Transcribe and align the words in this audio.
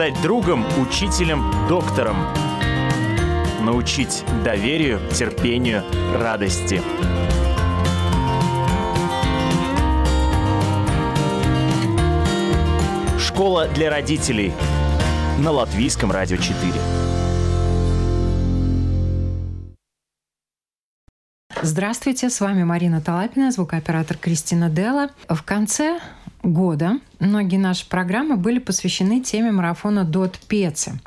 стать 0.00 0.22
другом, 0.22 0.64
учителем, 0.80 1.52
доктором. 1.68 2.16
Научить 3.60 4.24
доверию, 4.42 4.98
терпению, 5.12 5.84
радости. 6.18 6.80
Школа 13.18 13.68
для 13.68 13.90
родителей 13.90 14.54
на 15.38 15.50
Латвийском 15.50 16.10
радио 16.10 16.38
4. 16.38 16.72
Здравствуйте, 21.60 22.30
с 22.30 22.40
вами 22.40 22.64
Марина 22.64 23.02
Талапина, 23.02 23.52
звукооператор 23.52 24.16
Кристина 24.16 24.70
Делла. 24.70 25.10
В 25.28 25.42
конце 25.42 26.00
года 26.42 26.98
многие 27.18 27.56
наши 27.56 27.88
программы 27.88 28.36
были 28.36 28.58
посвящены 28.58 29.20
теме 29.20 29.52
марафона 29.52 30.04
«Дот 30.04 30.38
Пецы» 30.48 30.98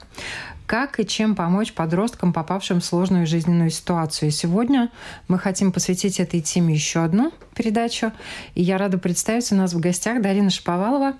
как 0.65 0.99
и 0.99 1.05
чем 1.05 1.35
помочь 1.35 1.73
подросткам, 1.73 2.33
попавшим 2.33 2.79
в 2.79 2.85
сложную 2.85 3.27
жизненную 3.27 3.69
ситуацию. 3.69 4.29
И 4.29 4.31
сегодня 4.31 4.89
мы 5.27 5.37
хотим 5.37 5.71
посвятить 5.71 6.19
этой 6.19 6.41
теме 6.41 6.73
еще 6.73 7.03
одну 7.03 7.31
передачу. 7.53 8.11
И 8.55 8.63
я 8.63 8.77
рада 8.77 8.97
представить 8.97 9.51
у 9.51 9.55
нас 9.55 9.73
в 9.73 9.79
гостях 9.79 10.21
Дарина 10.21 10.49
Шаповалова, 10.49 11.13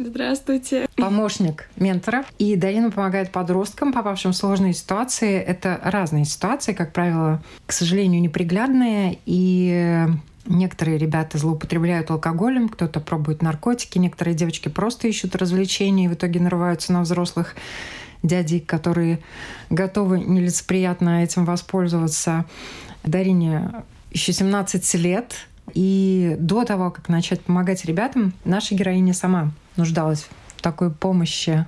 Здравствуйте. 0.00 0.86
Помощник 0.94 1.68
ментора. 1.74 2.24
И 2.38 2.54
Дарина 2.54 2.92
помогает 2.92 3.32
подросткам, 3.32 3.92
попавшим 3.92 4.30
в 4.30 4.36
сложные 4.36 4.72
ситуации. 4.72 5.40
Это 5.40 5.80
разные 5.82 6.24
ситуации, 6.24 6.72
как 6.72 6.92
правило, 6.92 7.42
к 7.66 7.72
сожалению, 7.72 8.20
неприглядные. 8.20 9.18
И 9.26 10.06
Некоторые 10.46 10.98
ребята 10.98 11.36
злоупотребляют 11.38 12.10
алкоголем, 12.10 12.68
кто-то 12.68 13.00
пробует 13.00 13.42
наркотики, 13.42 13.98
некоторые 13.98 14.34
девочки 14.34 14.68
просто 14.68 15.08
ищут 15.08 15.36
развлечений 15.36 16.06
и 16.06 16.08
в 16.08 16.14
итоге 16.14 16.40
нарываются 16.40 16.92
на 16.92 17.02
взрослых 17.02 17.54
дядей, 18.22 18.60
которые 18.60 19.20
готовы 19.70 20.20
нелицеприятно 20.20 21.22
этим 21.22 21.44
воспользоваться. 21.44 22.46
Дарине 23.04 23.70
еще 24.10 24.32
17 24.32 24.94
лет, 24.94 25.34
и 25.74 26.36
до 26.38 26.64
того, 26.64 26.90
как 26.90 27.08
начать 27.08 27.40
помогать 27.42 27.84
ребятам, 27.84 28.32
наша 28.44 28.74
героиня 28.74 29.12
сама 29.12 29.52
нуждалась 29.76 30.26
в 30.56 30.62
такой 30.62 30.90
помощи. 30.90 31.66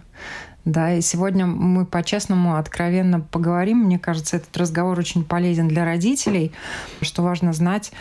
Да, 0.64 0.92
и 0.92 1.00
сегодня 1.00 1.46
мы 1.46 1.86
по-честному, 1.86 2.56
откровенно 2.56 3.20
поговорим. 3.20 3.78
Мне 3.78 3.98
кажется, 3.98 4.36
этот 4.36 4.54
разговор 4.56 4.98
очень 4.98 5.24
полезен 5.24 5.68
для 5.68 5.84
родителей, 5.84 6.52
что 7.00 7.22
важно 7.22 7.52
знать 7.52 7.92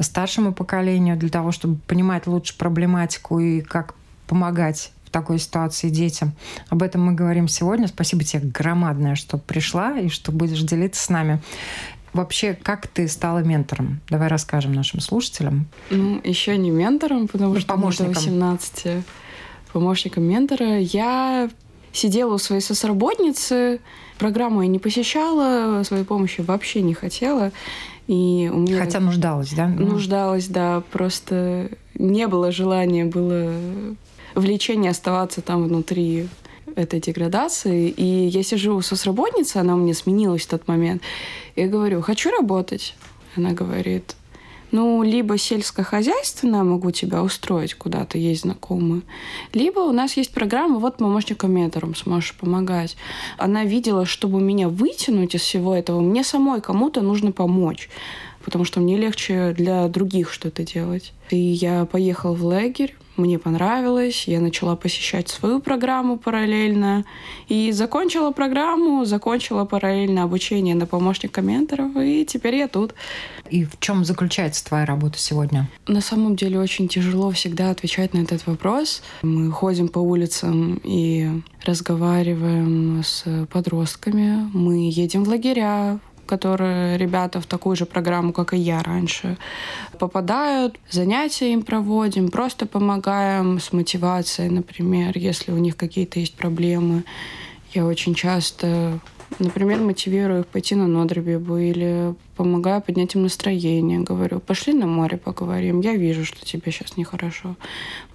старшему 0.00 0.52
поколению 0.52 1.16
для 1.16 1.28
того, 1.28 1.52
чтобы 1.52 1.76
понимать 1.86 2.26
лучше 2.26 2.56
проблематику 2.56 3.40
и 3.40 3.60
как 3.60 3.94
помогать 4.26 4.92
в 5.04 5.10
такой 5.10 5.38
ситуации 5.38 5.88
детям. 5.88 6.32
Об 6.68 6.82
этом 6.82 7.04
мы 7.04 7.12
говорим 7.12 7.48
сегодня. 7.48 7.88
Спасибо 7.88 8.24
тебе 8.24 8.48
громадное, 8.48 9.14
что 9.14 9.38
пришла 9.38 9.98
и 9.98 10.08
что 10.08 10.32
будешь 10.32 10.60
делиться 10.62 11.02
с 11.02 11.08
нами. 11.08 11.40
Вообще, 12.12 12.54
как 12.54 12.86
ты 12.86 13.06
стала 13.06 13.40
ментором? 13.40 14.00
Давай 14.08 14.28
расскажем 14.28 14.72
нашим 14.72 15.00
слушателям. 15.00 15.66
Ну, 15.90 16.20
еще 16.24 16.56
не 16.56 16.70
ментором, 16.70 17.28
потому 17.28 17.54
ну, 17.54 17.60
что 17.60 17.74
помощником. 17.74 18.12
до 18.12 18.18
18 18.20 19.04
помощником 19.72 20.24
ментора. 20.24 20.78
Я 20.78 21.50
сидела 21.98 22.34
у 22.34 22.38
своей 22.38 22.62
сосработницы, 22.62 23.80
программу 24.18 24.62
я 24.62 24.68
не 24.68 24.78
посещала, 24.78 25.82
своей 25.84 26.04
помощи 26.04 26.40
вообще 26.40 26.82
не 26.82 26.94
хотела. 26.94 27.52
И 28.06 28.50
у 28.52 28.58
меня 28.58 28.78
Хотя 28.78 29.00
нуждалась, 29.00 29.52
да? 29.52 29.66
Ну. 29.66 29.86
Нуждалась, 29.86 30.48
да. 30.48 30.82
Просто 30.90 31.70
не 31.94 32.26
было 32.26 32.50
желания, 32.50 33.04
было 33.04 33.52
влечение 34.34 34.92
оставаться 34.92 35.42
там 35.42 35.64
внутри 35.64 36.28
этой 36.74 37.00
деградации. 37.00 37.88
И 37.88 38.28
я 38.28 38.42
сижу 38.42 38.80
с 38.80 38.86
соцработницей, 38.86 39.60
она 39.60 39.74
у 39.74 39.78
меня 39.78 39.94
сменилась 39.94 40.46
в 40.46 40.48
тот 40.48 40.68
момент. 40.68 41.02
И 41.54 41.62
я 41.62 41.68
говорю, 41.68 42.00
хочу 42.00 42.30
работать. 42.30 42.94
Она 43.36 43.52
говорит, 43.52 44.16
ну, 44.70 45.02
либо 45.02 45.38
сельскохозяйственное 45.38 46.62
могу 46.62 46.90
тебя 46.90 47.22
устроить 47.22 47.74
куда-то, 47.74 48.18
есть 48.18 48.42
знакомые, 48.42 49.02
либо 49.52 49.80
у 49.80 49.92
нас 49.92 50.16
есть 50.16 50.32
программа, 50.32 50.78
вот 50.78 50.96
помощником 50.96 51.52
ментором 51.52 51.94
сможешь 51.94 52.34
помогать. 52.34 52.96
Она 53.36 53.64
видела, 53.64 54.04
чтобы 54.04 54.40
меня 54.40 54.68
вытянуть 54.68 55.34
из 55.34 55.42
всего 55.42 55.74
этого, 55.74 56.00
мне 56.00 56.24
самой 56.24 56.60
кому-то 56.60 57.00
нужно 57.00 57.32
помочь 57.32 57.88
потому 58.44 58.64
что 58.64 58.80
мне 58.80 58.96
легче 58.96 59.52
для 59.52 59.88
других 59.88 60.32
что-то 60.32 60.64
делать. 60.64 61.12
И 61.28 61.36
я 61.36 61.84
поехала 61.84 62.34
в 62.34 62.42
лагерь, 62.42 62.94
мне 63.18 63.38
понравилось, 63.38 64.24
я 64.26 64.40
начала 64.40 64.76
посещать 64.76 65.28
свою 65.28 65.60
программу 65.60 66.16
параллельно 66.16 67.04
и 67.48 67.72
закончила 67.72 68.30
программу, 68.30 69.04
закончила 69.04 69.64
параллельно 69.64 70.22
обучение 70.22 70.74
на 70.74 70.86
помощника 70.86 71.42
менторов, 71.42 71.96
и 71.96 72.24
теперь 72.24 72.56
я 72.56 72.68
тут. 72.68 72.94
И 73.50 73.64
в 73.64 73.78
чем 73.80 74.04
заключается 74.04 74.64
твоя 74.64 74.86
работа 74.86 75.18
сегодня? 75.18 75.68
На 75.86 76.00
самом 76.00 76.36
деле 76.36 76.60
очень 76.60 76.88
тяжело 76.88 77.30
всегда 77.30 77.70
отвечать 77.70 78.14
на 78.14 78.18
этот 78.20 78.46
вопрос. 78.46 79.02
Мы 79.22 79.50
ходим 79.50 79.88
по 79.88 79.98
улицам 79.98 80.80
и 80.84 81.42
разговариваем 81.64 83.02
с 83.04 83.24
подростками, 83.50 84.48
мы 84.52 84.88
едем 84.90 85.24
в 85.24 85.28
лагеря, 85.28 85.98
которые 86.28 86.96
ребята 86.98 87.40
в 87.40 87.46
такую 87.46 87.74
же 87.74 87.86
программу, 87.86 88.32
как 88.32 88.54
и 88.54 88.56
я 88.56 88.82
раньше, 88.82 89.36
попадают. 89.98 90.78
Занятия 90.90 91.52
им 91.52 91.62
проводим, 91.62 92.28
просто 92.28 92.66
помогаем 92.66 93.58
с 93.58 93.72
мотивацией, 93.72 94.50
например, 94.50 95.18
если 95.18 95.50
у 95.50 95.58
них 95.58 95.76
какие-то 95.76 96.20
есть 96.20 96.36
проблемы. 96.36 97.02
Я 97.74 97.84
очень 97.84 98.14
часто 98.14 99.00
Например, 99.38 99.78
мотивирую 99.78 100.40
их 100.40 100.46
пойти 100.46 100.74
на 100.74 100.86
Нодробибу 100.86 101.58
или 101.58 102.14
помогаю 102.34 102.80
поднять 102.80 103.14
им 103.14 103.22
настроение. 103.22 104.00
Говорю, 104.00 104.40
пошли 104.40 104.72
на 104.72 104.86
море 104.86 105.16
поговорим. 105.18 105.80
Я 105.80 105.94
вижу, 105.94 106.24
что 106.24 106.44
тебе 106.44 106.72
сейчас 106.72 106.96
нехорошо. 106.96 107.54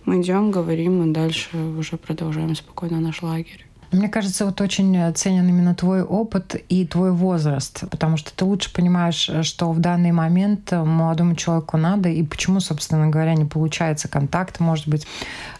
Мы 0.05 0.21
идем, 0.21 0.51
говорим, 0.51 1.03
и 1.03 1.13
дальше 1.13 1.55
уже 1.55 1.97
продолжаем 1.97 2.55
спокойно 2.55 2.99
наш 2.99 3.21
лагерь. 3.21 3.65
Мне 3.93 4.09
кажется, 4.09 4.45
вот 4.45 4.59
очень 4.59 5.13
ценен 5.13 5.47
именно 5.47 5.75
твой 5.75 6.01
опыт 6.01 6.55
и 6.67 6.85
твой 6.85 7.11
возраст, 7.11 7.83
потому 7.91 8.17
что 8.17 8.33
ты 8.35 8.43
лучше 8.43 8.73
понимаешь, 8.73 9.29
что 9.43 9.71
в 9.71 9.79
данный 9.79 10.11
момент 10.11 10.71
молодому 10.71 11.35
человеку 11.35 11.77
надо 11.77 12.09
и 12.09 12.23
почему, 12.23 12.59
собственно 12.59 13.07
говоря, 13.07 13.35
не 13.35 13.45
получается 13.45 14.07
контакт, 14.07 14.59
может 14.59 14.87
быть. 14.87 15.05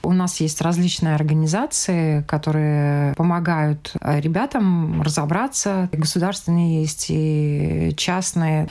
У 0.01 0.11
нас 0.11 0.39
есть 0.39 0.61
различные 0.61 1.15
организации, 1.15 2.23
которые 2.23 3.13
помогают 3.13 3.93
ребятам 4.01 5.01
разобраться. 5.03 5.89
Государственные 5.91 6.81
есть 6.81 7.05
и 7.09 7.93
частные 7.95 8.67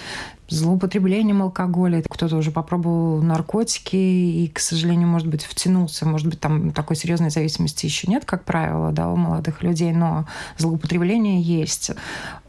злоупотреблением 0.53 1.43
алкоголя. 1.43 2.03
Кто-то 2.09 2.37
уже 2.37 2.51
попробовал 2.51 3.23
наркотики 3.23 3.97
и, 3.97 4.49
к 4.49 4.59
сожалению, 4.59 5.09
может 5.09 5.29
быть, 5.29 5.45
втянулся. 5.45 6.07
Может 6.07 6.29
быть, 6.29 6.41
там 6.41 6.73
такой 6.73 6.97
серьезной 6.97 7.31
зависимости 7.31 7.87
еще 7.87 8.09
нет, 8.09 8.25
как 8.25 8.45
правило, 8.45 8.93
да, 8.93 9.11
у 9.11 9.17
молодых 9.17 9.63
людей, 9.63 9.93
но 9.93 10.27
злоупотребление 10.59 11.41
есть. 11.41 11.91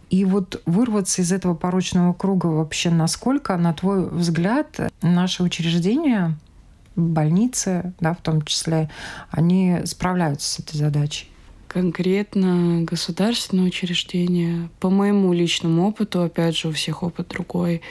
И 0.09 0.25
вот 0.25 0.61
вырваться 0.67 1.23
из 1.23 1.31
этого 1.31 1.55
порочного 1.55 2.13
круга 2.13 2.45
вообще 2.45 2.91
насколько, 2.91 3.57
на 3.57 3.73
твой 3.73 4.07
взгляд, 4.07 4.79
наши 5.01 5.41
учреждения, 5.41 6.37
больницы, 6.95 7.93
да, 7.99 8.13
в 8.13 8.21
том 8.21 8.43
числе, 8.43 8.91
они 9.31 9.79
справляются 9.85 10.51
с 10.51 10.59
этой 10.59 10.77
задачей? 10.77 11.32
Конкретно 11.73 12.83
государственное 12.83 13.65
учреждение, 13.65 14.69
по 14.79 14.91
моему 14.91 15.33
личному 15.33 15.87
опыту, 15.87 16.21
опять 16.21 16.55
же, 16.55 16.67
у 16.67 16.71
всех 16.71 17.01
опыт 17.01 17.29
другой, 17.29 17.81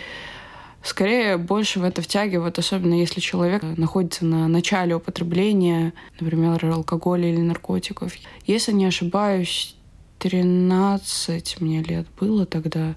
скорее 0.84 1.36
больше 1.36 1.80
в 1.80 1.84
это 1.84 2.00
втягивают, 2.00 2.58
особенно 2.60 2.94
если 2.94 3.18
человек 3.18 3.62
находится 3.62 4.24
на 4.24 4.46
начале 4.46 4.94
употребления, 4.94 5.92
например, 6.20 6.64
алкоголя 6.64 7.28
или 7.28 7.40
наркотиков. 7.40 8.12
Если 8.46 8.70
не 8.70 8.86
ошибаюсь, 8.86 9.74
13 10.20 11.60
мне 11.60 11.82
лет 11.82 12.06
было 12.20 12.46
тогда, 12.46 12.94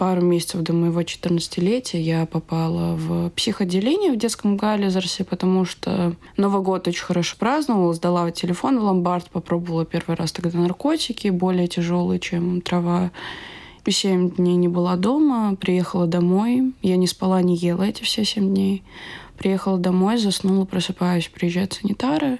пару 0.00 0.22
месяцев 0.22 0.62
до 0.62 0.72
моего 0.72 1.02
14-летия 1.02 2.00
я 2.00 2.24
попала 2.24 2.96
в 2.96 3.28
психоделение 3.36 4.10
в 4.10 4.16
детском 4.16 4.56
Галлизерсе, 4.56 5.24
потому 5.24 5.66
что 5.66 6.16
Новый 6.38 6.62
год 6.62 6.88
очень 6.88 7.04
хорошо 7.04 7.36
праздновала, 7.38 7.92
сдала 7.92 8.30
телефон 8.30 8.80
в 8.80 8.84
ломбард, 8.84 9.28
попробовала 9.28 9.84
первый 9.84 10.16
раз 10.16 10.32
тогда 10.32 10.58
наркотики, 10.58 11.28
более 11.28 11.66
тяжелые, 11.66 12.18
чем 12.18 12.62
трава. 12.62 13.10
Семь 13.86 14.30
дней 14.30 14.56
не 14.56 14.68
была 14.68 14.96
дома, 14.96 15.54
приехала 15.56 16.06
домой. 16.06 16.72
Я 16.80 16.96
не 16.96 17.06
спала, 17.06 17.42
не 17.42 17.54
ела 17.54 17.82
эти 17.82 18.02
все 18.02 18.24
семь 18.24 18.54
дней. 18.54 18.82
Приехала 19.36 19.76
домой, 19.76 20.16
заснула, 20.16 20.64
просыпаюсь, 20.64 21.28
приезжают 21.28 21.74
санитары. 21.74 22.38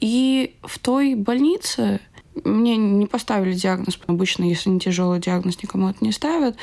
И 0.00 0.54
в 0.62 0.78
той 0.78 1.14
больнице 1.14 2.00
мне 2.44 2.76
не 2.76 3.06
поставили 3.06 3.52
диагноз. 3.52 3.98
Обычно, 4.06 4.44
если 4.44 4.70
не 4.70 4.80
тяжелый 4.80 5.20
диагноз, 5.20 5.62
никому 5.62 5.88
это 5.88 6.04
не 6.04 6.12
ставят. 6.12 6.56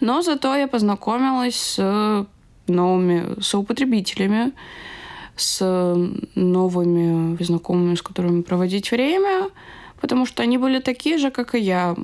Но 0.00 0.22
зато 0.22 0.54
я 0.56 0.68
познакомилась 0.68 1.56
с 1.56 2.26
новыми 2.66 3.40
соупотребителями, 3.40 4.52
с 5.36 5.60
новыми 6.34 7.42
знакомыми, 7.42 7.94
с 7.94 8.02
которыми 8.02 8.42
проводить 8.42 8.90
время, 8.90 9.48
потому 10.00 10.26
что 10.26 10.42
они 10.42 10.58
были 10.58 10.80
такие 10.80 11.18
же, 11.18 11.30
как 11.30 11.54
и 11.54 11.60
я. 11.60 11.96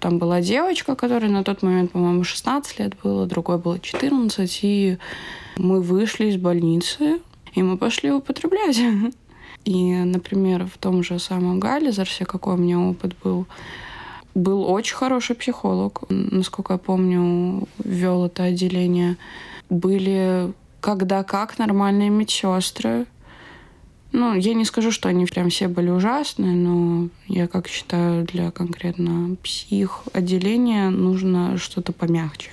Там 0.00 0.18
была 0.18 0.40
девочка, 0.40 0.94
которая 0.94 1.30
на 1.30 1.44
тот 1.44 1.62
момент, 1.62 1.92
по-моему, 1.92 2.24
16 2.24 2.78
лет 2.78 2.94
было, 3.02 3.26
другой 3.26 3.58
было 3.58 3.78
14, 3.78 4.60
и 4.62 4.98
мы 5.56 5.82
вышли 5.82 6.26
из 6.26 6.36
больницы, 6.36 7.20
и 7.54 7.62
мы 7.62 7.76
пошли 7.76 8.10
употреблять. 8.10 8.80
И, 9.64 9.94
например, 9.94 10.66
в 10.66 10.78
том 10.78 11.02
же 11.02 11.18
самом 11.18 11.60
Галлизерсе, 11.60 12.24
какой 12.24 12.54
у 12.54 12.56
меня 12.56 12.80
опыт 12.80 13.14
был, 13.22 13.46
был 14.34 14.62
очень 14.62 14.96
хороший 14.96 15.36
психолог. 15.36 16.02
Насколько 16.08 16.74
я 16.74 16.78
помню, 16.78 17.68
вел 17.84 18.26
это 18.26 18.44
отделение. 18.44 19.16
Были 19.68 20.52
когда 20.80 21.22
как 21.22 21.58
нормальные 21.58 22.10
медсестры. 22.10 23.06
Ну, 24.12 24.34
я 24.34 24.54
не 24.54 24.64
скажу, 24.64 24.90
что 24.90 25.08
они 25.08 25.26
прям 25.26 25.50
все 25.50 25.68
были 25.68 25.90
ужасные, 25.90 26.52
но 26.52 27.08
я 27.28 27.46
как 27.46 27.68
считаю, 27.68 28.24
для 28.24 28.50
конкретно 28.50 29.36
псих 29.42 30.02
отделения 30.12 30.90
нужно 30.90 31.58
что-то 31.58 31.92
помягче. 31.92 32.50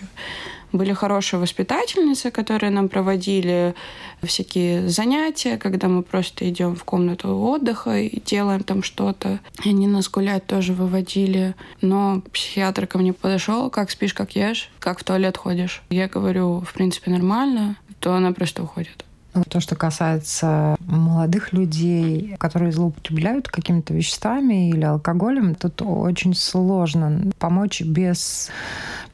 Были 0.72 0.94
хорошие 0.94 1.40
воспитательницы, 1.40 2.30
которые 2.30 2.72
нам 2.72 2.90
проводили 2.90 3.74
всякие 4.22 4.90
занятия, 4.90 5.58
когда 5.58 5.88
мы 5.88 6.04
просто 6.04 6.50
идем 6.50 6.76
в 6.76 6.84
комнату 6.84 7.38
отдыха 7.38 7.98
и 7.98 8.20
делаем 8.20 8.64
там 8.64 8.84
что-то. 8.84 9.40
Они 9.64 9.88
нас 9.88 10.10
гулять 10.10 10.46
тоже 10.46 10.74
выводили. 10.74 11.56
Но 11.82 12.22
психиатр 12.34 12.86
ко 12.86 12.98
мне 12.98 13.14
подошел, 13.14 13.70
как 13.70 13.90
спишь, 13.92 14.14
как 14.14 14.36
ешь, 14.36 14.70
как 14.80 15.00
в 15.00 15.04
туалет 15.04 15.38
ходишь. 15.38 15.84
Я 15.90 16.08
говорю, 16.08 16.62
в 16.62 16.74
принципе, 16.74 17.12
нормально, 17.12 17.78
то 18.00 18.14
она 18.14 18.32
просто 18.34 18.64
уходит. 18.64 19.06
То, 19.50 19.60
что 19.60 19.76
касается 19.76 20.76
молодых 20.80 21.54
людей, 21.54 22.36
которые 22.40 22.72
злоупотребляют 22.72 23.48
какими-то 23.48 23.94
веществами 23.94 24.70
или 24.70 24.84
алкоголем, 24.84 25.56
тут 25.56 25.82
очень 25.82 26.34
сложно 26.34 27.32
помочь 27.38 27.82
без 27.82 28.50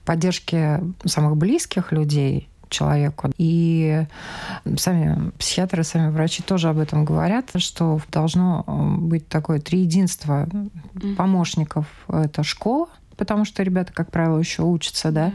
поддержки 0.05 0.79
самых 1.05 1.37
близких 1.37 1.91
людей 1.91 2.49
человеку. 2.73 3.31
И 3.37 4.05
сами 4.77 5.31
психиатры, 5.37 5.83
сами 5.83 6.09
врачи 6.09 6.41
тоже 6.43 6.69
об 6.69 6.79
этом 6.79 7.05
говорят, 7.05 7.51
что 7.57 8.01
должно 8.11 8.63
быть 8.99 9.27
такое 9.29 9.59
триединство 9.59 10.47
помощников. 11.15 11.85
Это 12.07 12.43
школа, 12.43 12.87
потому 13.15 13.45
что 13.45 13.63
ребята, 13.63 13.93
как 13.93 14.11
правило, 14.11 14.37
еще 14.39 14.63
учатся, 14.63 15.11
да, 15.11 15.31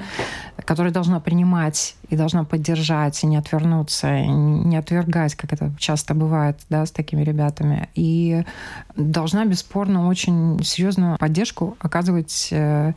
которая 0.64 0.92
должна 0.92 1.20
принимать 1.20 1.96
и 2.08 2.16
должна 2.16 2.44
поддержать, 2.44 3.22
и 3.22 3.26
не 3.26 3.36
отвернуться, 3.36 4.18
и 4.18 4.26
не 4.26 4.76
отвергать, 4.76 5.34
как 5.34 5.52
это 5.52 5.72
часто 5.78 6.14
бывает, 6.14 6.58
да, 6.68 6.84
с 6.84 6.90
такими 6.90 7.22
ребятами. 7.22 7.88
И 7.94 8.44
должна, 8.96 9.44
бесспорно, 9.44 10.08
очень 10.08 10.62
серьезную 10.62 11.18
поддержку 11.18 11.76
оказывать 11.80 12.48
э, 12.50 12.94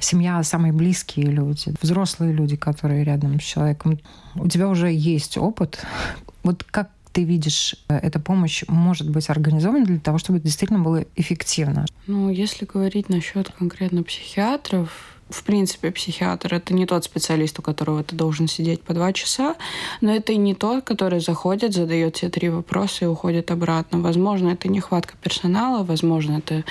семья 0.00 0.42
самые 0.42 0.72
близкие 0.72 1.26
люди, 1.26 1.74
взрослые 1.80 2.32
люди, 2.32 2.56
которые 2.56 3.04
рядом 3.04 3.40
с 3.40 3.44
человеком. 3.44 3.98
У 4.34 4.48
тебя 4.48 4.68
уже 4.68 4.92
есть 4.92 5.38
опыт. 5.38 5.84
Вот 6.42 6.64
как 6.64 6.90
ты 7.12 7.24
видишь, 7.24 7.74
э, 7.88 7.96
эта 7.96 8.20
помощь 8.20 8.64
может 8.68 9.10
быть 9.10 9.28
организована 9.30 9.84
для 9.84 9.98
того, 9.98 10.18
чтобы 10.18 10.38
это 10.38 10.46
действительно 10.46 10.80
было 10.80 11.04
эффективно? 11.16 11.86
Ну, 12.06 12.30
если 12.30 12.64
говорить 12.64 13.08
насчет 13.08 13.50
конкретно 13.50 14.02
психиатров, 14.02 15.19
в 15.30 15.42
принципе, 15.44 15.90
психиатр— 15.90 16.54
это 16.56 16.74
не 16.74 16.86
тот 16.86 17.04
специалист, 17.04 17.58
у 17.58 17.62
которого 17.62 18.02
ты 18.02 18.14
должен 18.16 18.48
сидеть 18.48 18.82
по 18.82 18.94
два 18.94 19.12
часа, 19.12 19.56
но 20.00 20.14
это 20.14 20.32
и 20.32 20.36
не 20.36 20.54
тот, 20.54 20.84
который 20.84 21.20
заходит, 21.20 21.74
задает 21.74 22.14
тебе 22.14 22.30
три 22.30 22.48
вопроса 22.48 23.04
и 23.04 23.08
уходит 23.08 23.50
обратно. 23.50 24.00
Возможно, 24.00 24.48
это 24.48 24.68
нехватка 24.68 25.14
персонала, 25.22 25.84
возможно, 25.84 26.38
это 26.38 26.64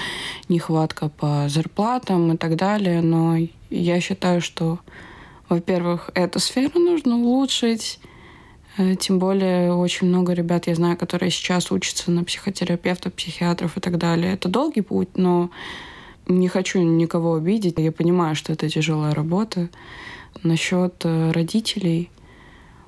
нехватка 0.47 1.09
по 1.09 1.45
зарплатам 1.50 2.33
и 2.33 2.38
так 2.38 2.56
далее, 2.56 3.01
но 3.01 3.38
я 3.69 4.01
считаю, 4.01 4.41
что, 4.41 4.79
во-первых, 5.47 6.09
эту 6.13 6.39
сферу 6.39 6.79
нужно 6.79 7.15
улучшить, 7.17 8.00
Э, 8.79 8.95
тем 8.95 9.19
более 9.19 9.73
очень 9.73 10.07
много 10.07 10.31
ребят, 10.31 10.67
я 10.67 10.75
знаю, 10.75 10.95
которые 10.95 11.31
сейчас 11.31 11.69
учатся 11.69 12.12
на 12.12 12.23
психотерапевтов, 12.23 13.13
психиатров 13.13 13.75
и 13.77 13.81
так 13.81 13.97
далее. 13.97 14.33
Это 14.33 14.47
долгий 14.47 14.81
путь, 14.81 15.17
но 15.17 15.50
не 16.29 16.47
хочу 16.47 16.79
никого 16.79 17.35
обидеть. 17.35 17.75
Я 17.77 17.91
понимаю, 17.91 18.35
что 18.35 18.53
это 18.53 18.69
тяжелая 18.69 19.13
работа. 19.13 19.69
Насчет 20.43 21.01
э, 21.03 21.31
родителей. 21.31 22.09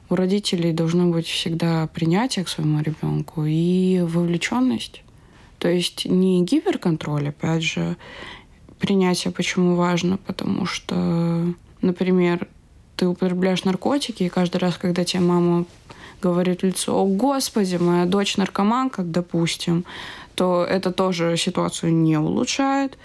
У 0.09 0.15
родителей 0.15 0.71
должно 0.73 1.07
быть 1.07 1.25
всегда 1.25 1.87
принятие 1.87 2.45
к 2.45 2.49
своему 2.49 2.81
ребенку 2.81 3.43
и 3.45 4.01
вовлеченность. 4.01 5.03
То 5.57 5.69
есть 5.69 6.05
не 6.05 6.43
гиперконтроль, 6.43 7.29
опять 7.29 7.63
же, 7.63 7.97
принятие 8.79 9.31
почему 9.31 9.75
важно, 9.75 10.17
потому 10.17 10.65
что, 10.65 11.53
например, 11.81 12.47
ты 12.95 13.07
употребляешь 13.07 13.63
наркотики, 13.63 14.23
и 14.23 14.29
каждый 14.29 14.57
раз, 14.57 14.77
когда 14.77 15.03
тебе 15.03 15.21
мама 15.21 15.65
говорит 16.21 16.61
в 16.61 16.65
лицо, 16.65 16.95
о, 16.95 17.05
господи, 17.05 17.75
моя 17.77 18.05
дочь 18.05 18.37
наркоманка, 18.37 19.03
допустим, 19.03 19.85
то 20.35 20.63
это 20.63 20.91
тоже 20.91 21.35
ситуацию 21.37 21.93
не 21.93 22.17
улучшает. 22.17 22.97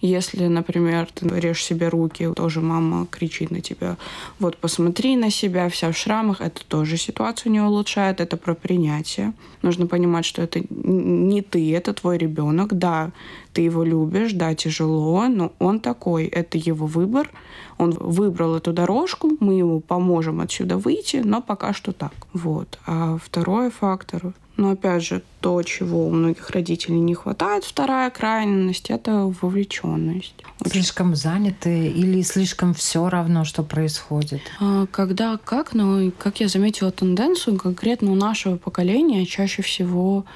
Если, 0.00 0.46
например, 0.46 1.08
ты 1.12 1.28
режешь 1.28 1.64
себе 1.64 1.88
руки, 1.88 2.28
тоже 2.34 2.60
мама 2.60 3.06
кричит 3.10 3.50
на 3.50 3.60
тебя, 3.60 3.96
вот 4.38 4.56
посмотри 4.56 5.16
на 5.16 5.30
себя, 5.30 5.68
вся 5.68 5.92
в 5.92 5.96
шрамах, 5.96 6.40
это 6.40 6.64
тоже 6.66 6.96
ситуацию 6.96 7.52
не 7.52 7.60
улучшает, 7.60 8.20
это 8.20 8.36
про 8.36 8.54
принятие. 8.54 9.34
Нужно 9.62 9.86
понимать, 9.86 10.24
что 10.24 10.42
это 10.42 10.62
не 10.70 11.42
ты, 11.42 11.76
это 11.76 11.92
твой 11.92 12.16
ребенок, 12.16 12.78
да, 12.78 13.10
ты 13.52 13.60
его 13.60 13.84
любишь, 13.84 14.32
да, 14.32 14.54
тяжело, 14.54 15.28
но 15.28 15.52
он 15.58 15.80
такой, 15.80 16.24
это 16.24 16.56
его 16.56 16.86
выбор, 16.86 17.30
он 17.76 17.90
выбрал 17.90 18.56
эту 18.56 18.72
дорожку, 18.72 19.36
мы 19.40 19.54
ему 19.54 19.80
поможем 19.80 20.40
отсюда 20.40 20.78
выйти, 20.78 21.16
но 21.24 21.42
пока 21.42 21.74
что 21.74 21.92
так. 21.92 22.12
Вот. 22.32 22.78
А 22.86 23.18
второй 23.22 23.70
фактор, 23.70 24.32
но 24.60 24.72
опять 24.72 25.02
же, 25.02 25.22
то, 25.40 25.62
чего 25.62 26.06
у 26.06 26.10
многих 26.10 26.50
родителей 26.50 27.00
не 27.00 27.14
хватает, 27.14 27.64
вторая 27.64 28.10
крайность, 28.10 28.90
это 28.90 29.32
вовлеченность. 29.40 30.34
Слишком 30.66 31.16
заняты 31.16 31.88
или 31.88 32.20
слишком 32.20 32.74
все 32.74 33.08
равно, 33.08 33.46
что 33.46 33.62
происходит? 33.62 34.42
А, 34.60 34.84
когда 34.88 35.38
как, 35.38 35.72
но 35.72 36.10
как 36.18 36.40
я 36.40 36.48
заметила 36.48 36.90
тенденцию, 36.90 37.56
конкретно 37.56 38.12
у 38.12 38.14
нашего 38.14 38.58
поколения 38.58 39.24
чаще 39.24 39.62
всего 39.62 40.26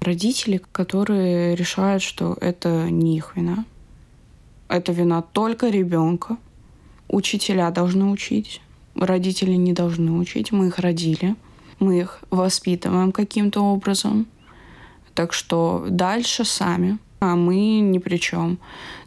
родители, 0.00 0.62
которые 0.70 1.56
решают, 1.56 2.04
что 2.04 2.38
это 2.40 2.88
не 2.88 3.16
их 3.16 3.32
вина. 3.34 3.64
Это 4.68 4.92
вина 4.92 5.20
только 5.20 5.68
ребенка. 5.68 6.36
Учителя 7.08 7.72
должны 7.72 8.04
учить, 8.04 8.60
родители 8.94 9.54
не 9.54 9.72
должны 9.72 10.12
учить, 10.12 10.52
мы 10.52 10.68
их 10.68 10.78
родили 10.78 11.34
мы 11.78 12.00
их 12.00 12.20
воспитываем 12.30 13.12
каким-то 13.12 13.60
образом. 13.60 14.26
Так 15.14 15.32
что 15.32 15.86
дальше 15.88 16.44
сами, 16.44 16.98
а 17.20 17.36
мы 17.36 17.80
ни 17.80 17.98
при 17.98 18.16
чем. 18.16 18.58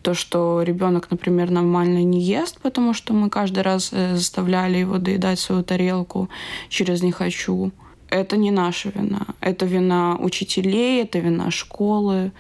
То, 0.01 0.13
что 0.13 0.61
ребенок, 0.63 1.11
например, 1.11 1.51
нормально 1.51 2.03
не 2.03 2.21
ест, 2.21 2.59
потому 2.61 2.93
что 2.93 3.13
мы 3.13 3.29
каждый 3.29 3.63
раз 3.63 3.89
э, 3.91 4.15
заставляли 4.15 4.77
его 4.77 4.97
доедать 4.97 5.39
свою 5.39 5.63
тарелку 5.63 6.29
через 6.69 7.03
«не 7.03 7.11
хочу», 7.11 7.71
это 8.09 8.37
не 8.37 8.51
наша 8.51 8.89
вина. 8.89 9.27
Это 9.41 9.65
вина 9.65 10.15
учителей, 10.15 11.01
это 11.03 11.19
вина 11.19 11.51
школы. 11.51 12.31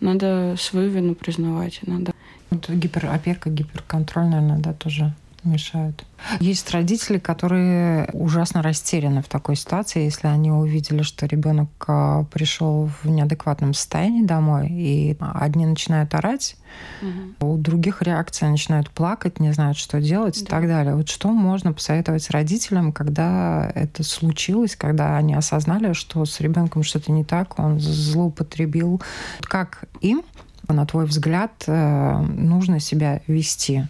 Надо 0.00 0.56
свою 0.58 0.90
вину 0.90 1.14
признавать. 1.14 1.80
Надо. 1.86 2.12
Вот 2.50 2.68
гиперопека, 2.70 3.50
гиперконтроль, 3.50 4.26
наверное, 4.26 4.58
да, 4.58 4.72
тоже 4.72 5.14
мешают. 5.46 6.04
Есть 6.40 6.70
родители, 6.70 7.18
которые 7.18 8.08
ужасно 8.12 8.62
растеряны 8.62 9.22
в 9.22 9.28
такой 9.28 9.56
ситуации, 9.56 10.04
если 10.04 10.26
они 10.26 10.50
увидели, 10.50 11.02
что 11.02 11.26
ребенок 11.26 11.68
а, 11.86 12.24
пришел 12.24 12.90
в 13.02 13.08
неадекватном 13.08 13.74
состоянии 13.74 14.24
домой, 14.24 14.68
и 14.70 15.16
одни 15.20 15.66
начинают 15.66 16.14
орать, 16.14 16.56
угу. 17.00 17.52
у 17.52 17.56
других 17.58 18.02
реакция 18.02 18.50
начинают 18.50 18.90
плакать, 18.90 19.40
не 19.40 19.52
знают, 19.52 19.76
что 19.76 20.00
делать 20.00 20.38
да. 20.40 20.42
и 20.42 20.46
так 20.46 20.68
далее. 20.68 20.94
Вот 20.94 21.08
что 21.08 21.28
можно 21.28 21.72
посоветовать 21.72 22.30
родителям, 22.30 22.92
когда 22.92 23.70
это 23.74 24.02
случилось, 24.02 24.76
когда 24.76 25.16
они 25.16 25.34
осознали, 25.34 25.92
что 25.92 26.24
с 26.24 26.40
ребенком 26.40 26.82
что-то 26.82 27.12
не 27.12 27.24
так, 27.24 27.58
он 27.58 27.78
злоупотребил. 27.78 29.00
Как 29.40 29.84
им, 30.00 30.22
на 30.68 30.86
твой 30.86 31.06
взгляд, 31.06 31.52
э, 31.66 32.18
нужно 32.20 32.80
себя 32.80 33.20
вести? 33.26 33.86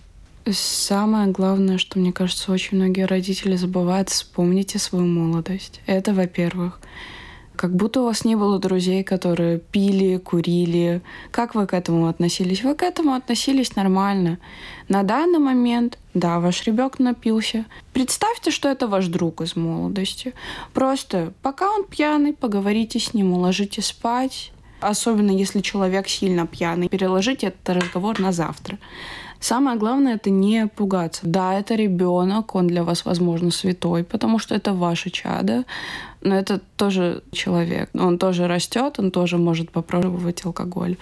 Самое 0.53 1.27
главное, 1.29 1.77
что, 1.77 1.99
мне 1.99 2.13
кажется, 2.13 2.53
очень 2.53 2.77
многие 2.77 3.07
родители 3.07 3.57
забывают, 3.57 4.11
вспомните 4.11 4.79
свою 4.79 5.05
молодость. 5.05 5.81
Это, 5.87 6.15
во-первых. 6.15 6.79
Как 7.57 7.75
будто 7.75 8.03
у 8.03 8.05
вас 8.05 8.25
не 8.25 8.37
было 8.37 8.59
друзей, 8.59 9.03
которые 9.03 9.59
пили, 9.59 10.19
курили. 10.19 11.01
Как 11.31 11.55
вы 11.55 11.67
к 11.67 11.73
этому 11.73 12.07
относились? 12.07 12.63
Вы 12.63 12.75
к 12.75 12.83
этому 12.83 13.15
относились 13.15 13.75
нормально. 13.75 14.39
На 14.89 15.03
данный 15.03 15.39
момент, 15.39 15.99
да, 16.13 16.39
ваш 16.39 16.65
ребенок 16.65 16.99
напился. 16.99 17.65
Представьте, 17.93 18.51
что 18.51 18.69
это 18.69 18.87
ваш 18.87 19.07
друг 19.07 19.41
из 19.41 19.57
молодости. 19.57 20.35
Просто 20.75 21.33
пока 21.43 21.73
он 21.73 21.85
пьяный, 21.85 22.35
поговорите 22.35 23.01
с 23.01 23.15
ним, 23.15 23.33
уложите 23.33 23.81
спать. 23.81 24.53
Особенно 24.81 25.31
если 25.31 25.61
человек 25.61 26.09
сильно 26.09 26.47
пьяный. 26.47 26.89
Переложите 26.91 27.47
этот 27.49 27.77
разговор 27.77 28.21
на 28.21 28.33
завтра. 28.33 28.79
Самое 29.41 29.79
главное 29.79 30.15
это 30.15 30.31
не 30.31 30.67
пугаться. 30.67 31.23
Да, 31.25 31.59
это 31.59 31.75
ребенок, 31.75 32.55
он 32.55 32.67
для 32.67 32.85
вас, 32.85 33.05
возможно, 33.05 33.51
святой, 33.51 34.05
потому 34.05 34.39
что 34.39 34.55
это 34.55 34.73
ваше 34.73 35.11
чадо, 35.11 35.65
но 36.23 36.35
это 36.35 36.61
тоже 36.77 37.23
человек. 37.33 37.91
Он 37.95 38.19
тоже 38.19 38.49
растет, 38.49 38.99
он 38.99 39.11
тоже 39.11 39.39
может 39.39 39.71
попробовать 39.71 40.45
алкоголь. 40.45 40.97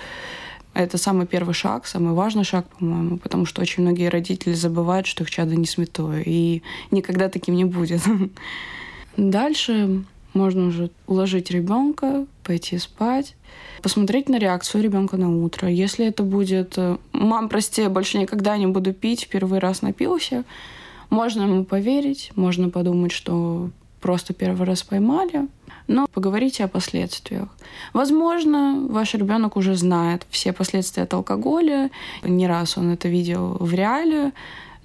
Это 0.75 0.99
самый 0.99 1.27
первый 1.27 1.55
шаг, 1.55 1.87
самый 1.87 2.15
важный 2.15 2.43
шаг, 2.43 2.67
по-моему, 2.67 3.19
потому 3.19 3.47
что 3.47 3.63
очень 3.63 3.85
многие 3.85 4.09
родители 4.09 4.55
забывают, 4.55 5.07
что 5.07 5.23
их 5.23 5.31
чадо 5.31 5.55
не 5.55 5.67
святое, 5.67 6.23
и 6.27 6.63
никогда 6.91 7.29
таким 7.29 7.55
не 7.55 7.65
будет. 7.65 8.03
Дальше 9.17 10.05
можно 10.35 10.67
уже 10.67 10.91
уложить 11.07 11.51
ребенка, 11.51 12.27
пойти 12.43 12.79
спать, 12.79 13.35
посмотреть 13.83 14.29
на 14.29 14.39
реакцию 14.39 14.83
ребенка 14.83 15.17
на 15.17 15.35
утро. 15.45 15.69
Если 15.69 16.07
это 16.07 16.23
будет 16.23 16.75
э, 16.77 16.99
«мам, 17.13 17.49
прости, 17.49 17.83
я 17.83 17.89
больше 17.89 18.19
никогда 18.19 18.57
не 18.57 18.67
буду 18.67 18.93
пить, 18.93 19.29
первый 19.31 19.61
раз 19.61 19.83
напился», 19.83 20.45
можно 21.11 21.43
ему 21.43 21.65
поверить, 21.65 22.33
можно 22.35 22.71
подумать, 22.71 23.13
что 23.13 23.71
просто 24.01 24.35
первый 24.35 24.67
раз 24.67 24.83
поймали, 24.83 25.49
но 25.87 26.07
поговорите 26.13 26.65
о 26.65 26.69
последствиях. 26.69 27.49
Возможно, 27.93 28.87
ваш 28.89 29.15
ребенок 29.15 29.57
уже 29.57 29.77
знает 29.77 30.27
все 30.29 30.53
последствия 30.53 31.05
от 31.05 31.15
алкоголя, 31.15 31.91
не 32.23 32.47
раз 32.47 32.77
он 32.77 32.91
это 32.91 33.09
видел 33.09 33.57
в 33.61 33.73
реале, 33.73 34.33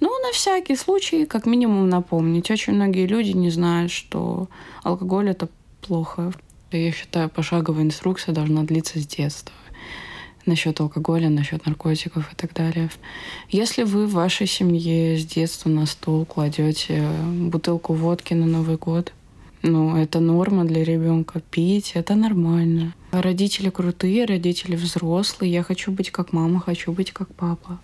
ну, 0.00 0.08
на 0.22 0.32
всякий 0.32 0.76
случай, 0.76 1.26
как 1.26 1.44
минимум, 1.44 1.88
напомнить. 1.88 2.50
Очень 2.50 2.74
многие 2.74 3.06
люди 3.06 3.32
не 3.32 3.50
знают, 3.50 3.92
что 3.92 4.48
алкоголь— 4.82 5.30
это 5.30 5.48
плохо. 5.80 6.32
Я 6.72 6.92
считаю, 6.92 7.28
пошаговая 7.28 7.84
инструкция 7.84 8.34
должна 8.34 8.62
длиться 8.62 8.98
с 9.00 9.06
детства 9.06 9.52
насчет 10.46 10.80
алкоголя, 10.80 11.28
насчет 11.28 11.66
наркотиков 11.66 12.32
и 12.32 12.36
так 12.36 12.52
далее. 12.54 12.90
Если 13.48 13.82
вы 13.82 14.06
в 14.06 14.12
вашей 14.12 14.46
семье 14.46 15.16
с 15.18 15.24
детства 15.24 15.68
на 15.68 15.86
стол 15.86 16.24
кладете 16.24 17.08
бутылку 17.26 17.94
водки 17.94 18.34
на 18.34 18.46
Новый 18.46 18.76
год, 18.76 19.12
ну, 19.62 19.96
это 19.96 20.20
норма 20.20 20.64
для 20.64 20.82
ребенка. 20.84 21.40
Пить 21.50 21.92
это 21.94 22.14
нормально. 22.14 22.94
Родители 23.12 23.68
крутые, 23.68 24.24
родители 24.24 24.74
взрослые. 24.74 25.52
Я 25.52 25.62
хочу 25.62 25.92
быть 25.92 26.10
как 26.10 26.32
мама, 26.32 26.60
хочу 26.60 26.92
быть 26.92 27.12
как 27.12 27.28
папа. 27.34 27.78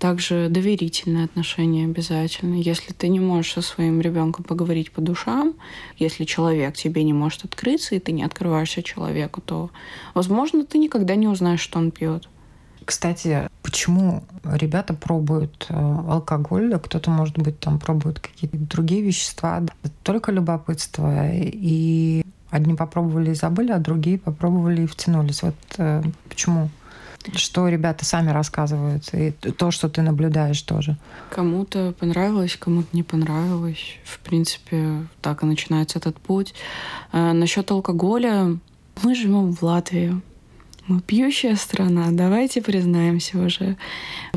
Также 0.00 0.48
доверительные 0.48 1.26
отношения 1.26 1.84
обязательно. 1.84 2.54
Если 2.54 2.94
ты 2.94 3.08
не 3.08 3.20
можешь 3.20 3.52
со 3.52 3.60
своим 3.60 4.00
ребенком 4.00 4.44
поговорить 4.44 4.92
по 4.92 5.02
душам, 5.02 5.52
если 5.98 6.24
человек 6.24 6.74
тебе 6.74 7.04
не 7.04 7.12
может 7.12 7.44
открыться, 7.44 7.94
и 7.94 7.98
ты 7.98 8.12
не 8.12 8.22
открываешься 8.22 8.82
человеку, 8.82 9.42
то, 9.42 9.70
возможно, 10.14 10.64
ты 10.64 10.78
никогда 10.78 11.16
не 11.16 11.28
узнаешь, 11.28 11.60
что 11.60 11.78
он 11.78 11.90
пьет. 11.90 12.30
Кстати, 12.86 13.50
почему 13.62 14.24
ребята 14.42 14.94
пробуют 14.94 15.66
э, 15.68 15.74
алкоголь, 16.08 16.74
а 16.74 16.78
кто-то, 16.78 17.10
может 17.10 17.38
быть, 17.38 17.60
там 17.60 17.78
пробует 17.78 18.20
какие-то 18.20 18.56
другие 18.56 19.02
вещества? 19.02 19.62
Только 20.02 20.32
любопытство. 20.32 21.28
И 21.30 22.24
одни 22.48 22.74
попробовали 22.74 23.32
и 23.32 23.34
забыли, 23.34 23.70
а 23.70 23.78
другие 23.78 24.18
попробовали 24.18 24.84
и 24.84 24.86
втянулись. 24.86 25.42
Вот 25.42 25.56
э, 25.76 26.02
почему? 26.26 26.70
Что 27.34 27.68
ребята 27.68 28.04
сами 28.04 28.30
рассказывают, 28.30 29.08
и 29.12 29.30
то, 29.30 29.70
что 29.70 29.88
ты 29.88 30.02
наблюдаешь 30.02 30.62
тоже. 30.62 30.96
Кому-то 31.30 31.94
понравилось, 31.98 32.56
кому-то 32.56 32.88
не 32.92 33.02
понравилось. 33.02 33.98
В 34.04 34.18
принципе, 34.20 35.06
так 35.20 35.42
и 35.42 35.46
начинается 35.46 35.98
этот 35.98 36.18
путь. 36.18 36.54
А 37.12 37.32
насчет 37.32 37.70
алкоголя. 37.70 38.58
Мы 39.02 39.14
живем 39.14 39.54
в 39.54 39.62
Латвии. 39.62 40.20
Мы 40.86 41.00
пьющая 41.00 41.54
страна, 41.54 42.08
давайте 42.10 42.60
признаемся 42.60 43.38
уже. 43.38 43.76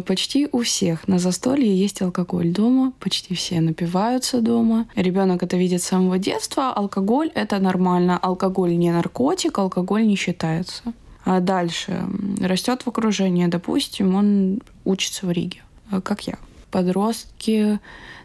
Почти 0.05 0.47
у 0.51 0.61
всех 0.61 1.07
на 1.07 1.17
застолье 1.17 1.75
есть 1.75 2.01
алкоголь 2.01 2.51
дома, 2.51 2.93
почти 2.99 3.33
все 3.33 3.59
напиваются 3.59 4.39
дома. 4.39 4.85
Ребенок 4.95 5.41
это 5.41 5.57
видит 5.57 5.81
с 5.81 5.87
самого 5.87 6.19
детства, 6.19 6.71
алкоголь 6.71 7.31
это 7.33 7.57
нормально. 7.59 8.19
Алкоголь 8.21 8.77
не 8.77 8.91
наркотик, 8.91 9.57
алкоголь 9.57 10.05
не 10.05 10.15
считается. 10.15 10.83
А 11.25 11.39
дальше 11.39 12.05
растет 12.41 12.83
в 12.83 12.89
окружении, 12.89 13.47
допустим, 13.47 14.15
он 14.15 14.61
учится 14.83 15.25
в 15.25 15.31
Риге, 15.31 15.61
а 15.89 16.01
как 16.01 16.27
я. 16.27 16.37
Подростки, 16.73 17.79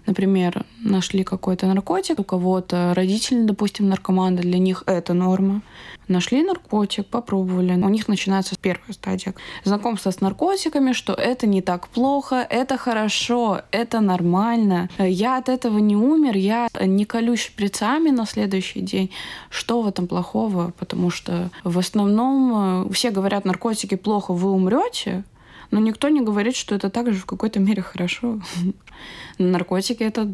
например, 0.07 0.65
нашли 0.83 1.23
какой-то 1.23 1.67
наркотик, 1.67 2.19
у 2.19 2.25
кого-то 2.25 2.95
родители, 2.97 3.43
допустим, 3.43 3.91
наркоманы, 3.91 4.41
для 4.41 4.59
них 4.59 4.85
это 4.87 5.13
норма. 5.13 5.61
Нашли 6.09 6.43
наркотик, 6.43 7.05
попробовали. 7.05 7.73
У 7.75 7.89
них 7.91 8.09
начинается 8.09 8.57
первая 8.59 8.95
стадия 8.95 9.35
знакомства 9.65 10.13
с 10.13 10.23
наркотиками, 10.23 10.93
что 10.95 11.13
это 11.13 11.47
не 11.47 11.61
так 11.61 11.89
плохо, 11.89 12.37
это 12.37 12.79
хорошо, 12.79 13.61
это 13.71 14.01
нормально. 14.01 14.89
Я 14.99 15.37
от 15.37 15.51
этого 15.51 15.77
не 15.77 15.95
умер, 15.95 16.35
я 16.39 16.69
не 16.81 17.05
колюсь 17.05 17.43
шприцами 17.43 18.09
на 18.09 18.25
следующий 18.25 18.81
день. 18.81 19.11
Что 19.51 19.83
в 19.83 19.87
этом 19.87 20.07
плохого? 20.07 20.73
Потому 20.79 21.11
что 21.11 21.51
в 21.65 21.79
основном 21.79 22.87
э, 22.89 22.93
все 22.95 23.11
говорят, 23.11 23.45
наркотики 23.45 23.97
плохо, 23.97 24.33
вы 24.33 24.51
умрете. 24.51 25.25
Но 25.71 25.81
никто 25.81 26.09
не 26.09 26.21
говорит, 26.21 26.57
что 26.57 26.75
это 26.75 26.91
также 26.91 27.19
в 27.19 27.27
какой-то 27.27 27.61
мере 27.61 27.83
хорошо. 27.83 28.41
Наркотики— 29.39 30.03
это 30.05 30.33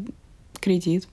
кредит 0.61 1.07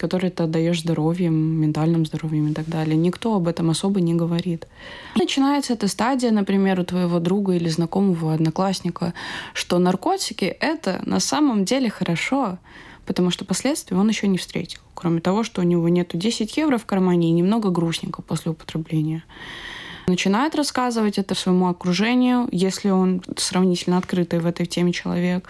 который 0.00 0.30
ты 0.30 0.44
отдаешь 0.44 0.80
здоровьем, 0.80 1.34
ментальным 1.34 2.06
здоровьем 2.06 2.48
и 2.48 2.54
так 2.54 2.66
далее. 2.66 2.96
Никто 2.96 3.34
об 3.34 3.46
этом 3.46 3.68
особо 3.68 4.00
не 4.00 4.14
говорит. 4.14 4.66
Начинается 5.14 5.74
эта 5.74 5.88
стадия, 5.88 6.30
например, 6.30 6.80
у 6.80 6.84
твоего 6.84 7.18
друга 7.18 7.52
или 7.52 7.68
знакомого 7.68 8.32
одноклассника, 8.32 9.12
что 9.52 9.78
наркотики— 9.78 10.44
это 10.60 11.02
на 11.04 11.20
самом 11.20 11.66
деле 11.66 11.90
хорошо, 11.90 12.56
потому 13.04 13.30
что 13.30 13.44
последствий 13.44 13.94
он 13.94 14.08
еще 14.08 14.26
не 14.26 14.38
встретил. 14.38 14.80
Кроме 14.94 15.20
того, 15.20 15.44
что 15.44 15.60
у 15.60 15.64
него 15.64 15.86
нету 15.90 16.16
10 16.16 16.56
евро 16.56 16.78
в 16.78 16.86
кармане 16.86 17.28
и 17.28 17.32
немного 17.32 17.68
грустненько 17.68 18.22
после 18.22 18.52
употребления 18.52 19.22
начинает 20.06 20.54
рассказывать 20.54 21.18
это 21.18 21.34
своему 21.34 21.68
окружению, 21.68 22.48
если 22.52 22.90
он 22.90 23.22
сравнительно 23.36 23.98
открытый 23.98 24.40
в 24.40 24.46
этой 24.46 24.66
теме 24.66 24.92
человек. 24.92 25.48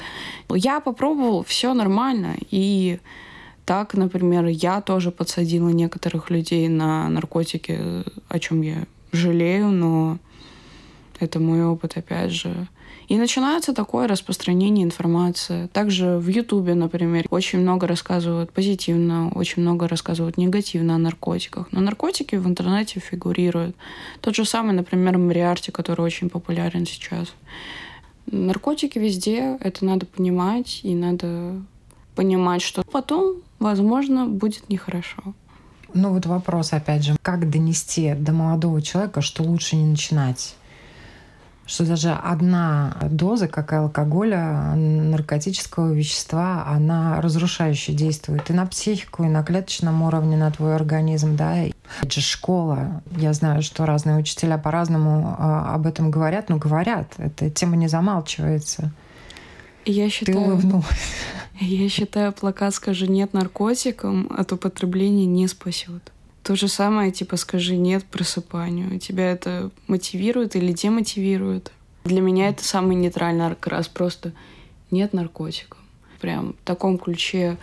Я 0.49 0.80
попробовал, 0.80 1.45
все 1.45 1.75
нормально, 1.75 2.37
и 2.50 2.99
так, 3.64 3.95
например, 3.95 4.47
я 4.47 4.80
тоже 4.80 5.11
подсадила 5.11 5.69
некоторых 5.69 6.30
людей 6.30 6.69
на 6.69 7.09
наркотики, 7.09 7.78
о 8.28 8.38
чем 8.38 8.62
я 8.62 8.87
жалею, 9.12 9.69
но 9.69 10.19
это 11.21 11.38
мой 11.38 11.64
опыт, 11.64 11.97
опять 11.97 12.33
же. 12.33 12.69
И 13.11 13.19
начинается 13.19 13.75
такое 13.75 14.07
распространение 14.07 14.85
информации. 14.85 15.67
Также 15.73 16.19
в 16.19 16.29
Ютубе, 16.29 16.75
например, 16.75 17.26
очень 17.31 17.59
много 17.59 17.88
рассказывают 17.88 18.52
позитивно, 18.52 19.33
очень 19.35 19.62
много 19.62 19.88
рассказывают 19.88 20.38
негативно 20.38 20.95
о 20.95 20.99
наркотиках. 20.99 21.67
Но 21.73 21.81
наркотики 21.81 22.37
в 22.37 22.47
интернете 22.47 23.00
фигурируют. 23.00 23.75
Тот 24.21 24.37
же 24.37 24.45
самый, 24.45 24.75
например, 24.75 25.19
Мариарти, 25.19 25.73
который 25.73 26.02
очень 26.02 26.31
популярен 26.31 26.87
сейчас. 26.87 27.35
Наркотики 28.31 29.00
везде, 29.00 29.59
это 29.59 29.85
надо 29.85 30.07
понимать, 30.07 30.79
и 30.85 30.95
надо 30.95 31.61
понимать, 32.14 32.62
что 32.62 32.85
потом, 32.85 33.38
возможно, 33.59 34.26
будет 34.26 34.69
нехорошо. 34.69 35.35
Ну 35.95 36.11
вот 36.11 36.26
вопрос, 36.26 36.73
опять 36.73 37.02
же, 37.02 37.17
как 37.23 37.50
донести 37.50 38.14
до 38.14 38.31
молодого 38.31 38.81
человека, 38.81 39.21
что 39.21 39.43
лучше 39.43 39.75
не 39.75 39.87
начинать? 39.87 40.55
Что 41.67 41.87
даже 41.87 42.11
одна 42.11 42.97
доза, 43.11 43.47
как 43.47 43.73
и 43.73 43.76
алкоголя, 43.76 44.75
наркотического 44.75 45.93
вещества, 45.93 46.64
она 46.67 47.21
разрушающе 47.21 47.93
действует 47.93 48.50
и 48.50 48.52
на 48.52 48.67
психику, 48.67 49.23
и 49.23 49.29
на 49.29 49.45
клеточном 49.45 50.02
уровне, 50.02 50.37
на 50.37 50.50
твой 50.50 50.75
организм, 50.75 51.37
да. 51.37 51.62
И 51.62 51.73
это 52.02 52.11
же 52.11 52.21
школа. 52.23 53.02
Я 53.17 53.33
знаю, 53.33 53.62
что 53.62 53.87
разные 53.87 54.17
учителя 54.17 54.59
по-разному 54.59 55.37
а, 55.38 55.75
об 55.75 55.87
этом 55.87 56.11
говорят, 56.11 56.49
но 56.49 56.57
говорят. 56.57 57.14
Эта 57.19 57.50
тема 57.50 57.76
не 57.76 57.87
замалчивается. 57.87 58.90
Я 59.85 60.11
считаю... 60.11 60.38
Ты 60.38 60.45
улыбнулась. 60.45 60.87
Я 61.61 61.88
считаю, 61.88 62.33
плакат 62.33 62.75
«Скажи 62.75 63.07
нет 63.07 63.35
наркотикам» 63.35 64.33
от 64.37 64.52
употребления 64.52 65.26
не 65.26 65.47
спасет. 65.47 66.11
То 66.50 66.57
же 66.57 66.66
самое, 66.66 67.12
типа 67.12 67.37
«Скажи 67.37 67.76
нет 67.76 68.04
просыпанию». 68.04 68.99
Тебя 68.99 69.30
это 69.30 69.71
мотивирует 69.87 70.57
или 70.57 70.73
демотивирует? 70.73 71.71
Для 72.02 72.21
меня 72.21 72.49
это 72.49 72.64
самый 72.64 72.97
нейтральный 72.97 73.54
раз. 73.62 73.87
Просто 73.87 74.33
нет 74.90 75.12
наркотиков. 75.12 75.78
Прям 76.21 76.54
в 76.54 76.66
таком 76.66 76.99
ключе 76.99 77.57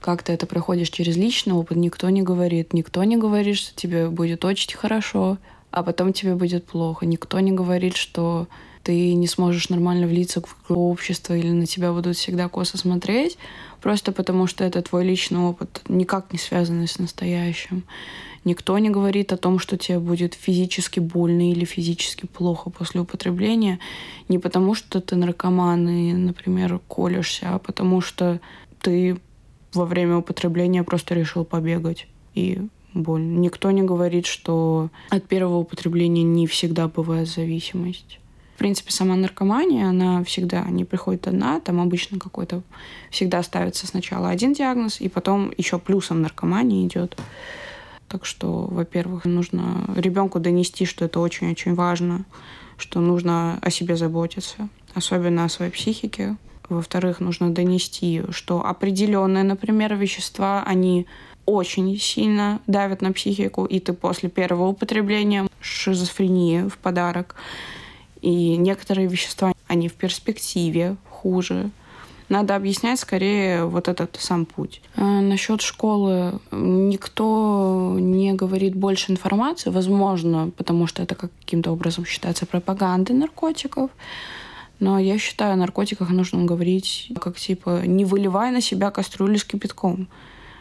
как 0.00 0.24
ты 0.24 0.32
это 0.32 0.46
проходишь 0.46 0.90
через 0.90 1.16
личный 1.16 1.52
опыт, 1.52 1.76
никто 1.76 2.10
не 2.10 2.22
говорит. 2.22 2.72
Никто 2.72 3.04
не 3.04 3.16
говорит, 3.16 3.58
что 3.58 3.76
тебе 3.76 4.08
будет 4.08 4.44
очень 4.44 4.76
хорошо, 4.76 5.38
а 5.70 5.84
потом 5.84 6.12
тебе 6.12 6.34
будет 6.34 6.66
плохо. 6.66 7.06
Никто 7.06 7.38
не 7.38 7.52
говорит, 7.52 7.94
что 7.96 8.48
ты 8.82 9.14
не 9.14 9.26
сможешь 9.26 9.68
нормально 9.68 10.06
влиться 10.06 10.42
в 10.68 10.78
общество 10.78 11.36
или 11.36 11.50
на 11.50 11.66
тебя 11.66 11.92
будут 11.92 12.16
всегда 12.16 12.48
косо 12.48 12.78
смотреть, 12.78 13.38
просто 13.80 14.12
потому 14.12 14.46
что 14.46 14.64
это 14.64 14.82
твой 14.82 15.04
личный 15.04 15.40
опыт, 15.40 15.82
никак 15.88 16.32
не 16.32 16.38
связанный 16.38 16.88
с 16.88 16.98
настоящим. 16.98 17.84
Никто 18.44 18.76
не 18.78 18.90
говорит 18.90 19.32
о 19.32 19.36
том, 19.36 19.60
что 19.60 19.76
тебе 19.78 20.00
будет 20.00 20.34
физически 20.34 20.98
больно 20.98 21.52
или 21.52 21.64
физически 21.64 22.26
плохо 22.26 22.70
после 22.70 23.00
употребления. 23.00 23.78
Не 24.28 24.40
потому, 24.40 24.74
что 24.74 25.00
ты 25.00 25.14
наркоман 25.14 25.88
и, 25.88 26.12
например, 26.12 26.80
колешься, 26.88 27.54
а 27.54 27.58
потому 27.60 28.00
что 28.00 28.40
ты 28.80 29.20
во 29.72 29.84
время 29.86 30.16
употребления 30.16 30.82
просто 30.82 31.14
решил 31.14 31.44
побегать 31.44 32.08
и 32.34 32.62
больно. 32.94 33.38
Никто 33.38 33.70
не 33.70 33.82
говорит, 33.82 34.26
что 34.26 34.90
от 35.10 35.24
первого 35.28 35.58
употребления 35.58 36.24
не 36.24 36.48
всегда 36.48 36.88
бывает 36.88 37.28
зависимость. 37.28 38.18
Принципе, 38.62 38.92
сама 38.92 39.16
наркомания, 39.16 39.88
она 39.88 40.22
всегда 40.22 40.62
не 40.70 40.84
приходит 40.84 41.26
одна, 41.26 41.58
там 41.58 41.80
обычно 41.80 42.20
какой-то 42.20 42.62
всегда 43.10 43.42
ставится 43.42 43.88
сначала 43.88 44.28
один 44.28 44.52
диагноз, 44.52 45.00
и 45.00 45.08
потом 45.08 45.52
еще 45.58 45.80
плюсом 45.80 46.22
наркомания 46.22 46.86
идет. 46.86 47.16
Так 48.06 48.24
что, 48.24 48.68
во-первых, 48.70 49.24
нужно 49.24 49.92
ребенку 49.96 50.38
донести, 50.38 50.84
что 50.84 51.04
это 51.04 51.18
очень-очень 51.18 51.74
важно, 51.74 52.24
что 52.76 53.00
нужно 53.00 53.58
о 53.60 53.70
себе 53.70 53.96
заботиться, 53.96 54.68
особенно 54.94 55.44
о 55.44 55.48
своей 55.48 55.72
психике, 55.72 56.36
во-вторых, 56.68 57.18
нужно 57.18 57.50
донести, 57.50 58.22
что 58.30 58.64
определенные, 58.64 59.42
например, 59.42 59.96
вещества, 59.96 60.62
они 60.64 61.08
очень 61.46 61.98
сильно 61.98 62.60
давят 62.68 63.02
на 63.02 63.12
психику, 63.12 63.64
и 63.64 63.80
ты 63.80 63.92
после 63.92 64.28
первого 64.28 64.68
употребления 64.68 65.48
шизофрении 65.60 66.68
в 66.68 66.78
подарок. 66.78 67.34
И 68.22 68.56
некоторые 68.56 69.08
вещества, 69.08 69.52
они 69.66 69.88
в 69.88 69.94
перспективе 69.94 70.96
хуже. 71.10 71.70
Надо 72.28 72.56
объяснять 72.56 72.98
скорее 72.98 73.66
вот 73.66 73.88
этот 73.88 74.16
сам 74.18 74.46
путь. 74.46 74.80
А 74.96 75.20
насчет 75.20 75.60
школы 75.60 76.40
никто 76.50 77.96
не 77.98 78.32
говорит 78.32 78.74
больше 78.74 79.12
информации, 79.12 79.68
возможно, 79.68 80.50
потому 80.56 80.86
что 80.86 81.02
это 81.02 81.14
каким-то 81.14 81.72
образом 81.72 82.06
считается 82.06 82.46
пропагандой 82.46 83.12
наркотиков. 83.12 83.90
Но 84.78 84.98
я 84.98 85.18
считаю, 85.18 85.52
о 85.52 85.56
наркотиках 85.56 86.08
нужно 86.08 86.44
говорить 86.44 87.12
как 87.20 87.36
типа 87.36 87.82
«не 87.84 88.04
выливай 88.04 88.50
на 88.50 88.60
себя 88.60 88.90
кастрюлю 88.90 89.36
с 89.36 89.44
кипятком». 89.44 90.08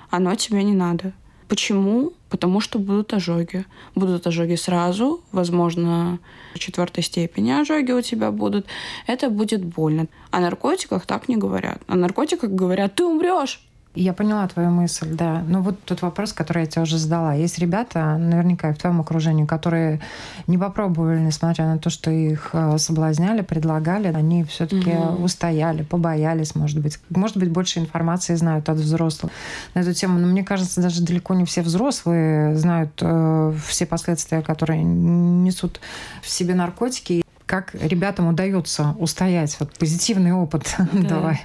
Оно 0.10 0.36
тебе 0.36 0.63
не 0.63 0.74
надо. 0.74 1.13
Почему? 1.51 2.13
Потому 2.29 2.62
что 2.62 2.79
будут 2.79 3.13
ожоги. 3.13 3.65
Будут 3.93 4.25
ожоги 4.25 4.55
сразу, 4.55 5.20
возможно, 5.34 6.20
четвертой 6.58 7.03
степени 7.03 7.51
ожоги 7.51 7.91
у 7.91 8.01
тебя 8.01 8.31
будут. 8.31 8.67
Это 9.05 9.29
будет 9.29 9.65
больно. 9.65 10.08
О 10.29 10.39
наркотиках 10.39 11.05
так 11.05 11.27
не 11.27 11.36
говорят. 11.36 11.81
О 11.88 11.96
наркотиках 11.96 12.51
говорят, 12.51 12.96
ты 12.96 13.03
умрешь. 13.03 13.60
Я 13.93 14.13
поняла 14.13 14.48
твою 14.48 14.69
мысль, 14.69 15.13
да. 15.13 15.43
Но 15.45 15.62
вот 15.62 15.83
тот 15.83 16.01
вопрос, 16.01 16.31
который 16.31 16.62
я 16.62 16.65
тебе 16.65 16.83
уже 16.83 16.98
задала. 16.98 17.33
Есть 17.33 17.60
ребята, 17.60 18.17
наверняка 18.17 18.71
в 18.71 18.77
твоем 18.77 19.01
окружении, 19.01 19.45
которые 19.45 20.00
не 20.48 20.57
попробовали, 20.57 21.19
несмотря 21.19 21.65
на 21.65 21.77
то, 21.77 21.89
что 21.89 22.10
их 22.10 22.51
э, 22.53 22.77
соблазняли, 22.77 23.41
предлагали, 23.41 24.07
они 24.07 24.45
все-таки 24.45 24.91
угу. 24.91 25.24
устояли, 25.24 25.83
побоялись, 25.83 26.55
может 26.55 26.79
быть. 26.79 27.00
Может 27.10 27.36
быть, 27.36 27.50
больше 27.50 27.79
информации 27.79 28.36
знают 28.36 28.69
от 28.69 28.77
взрослых 28.77 29.33
на 29.74 29.79
эту 29.79 29.93
тему. 29.93 30.19
Но 30.19 30.27
мне 30.27 30.45
кажется, 30.45 30.81
даже 30.81 31.01
далеко 31.01 31.33
не 31.33 31.43
все 31.43 31.62
взрослые 31.62 32.55
знают 32.55 32.91
э, 33.01 33.53
все 33.67 33.86
последствия, 33.86 34.41
которые 34.41 34.83
несут 34.83 35.81
в 36.21 36.29
себе 36.29 36.55
наркотики 36.55 37.24
как 37.51 37.75
ребятам 37.75 38.29
удается 38.29 38.96
устоять? 38.98 39.58
Вот 39.60 39.77
позитивный 39.77 40.31
опыт 40.31 40.74
да. 40.93 41.10
давай. 41.10 41.43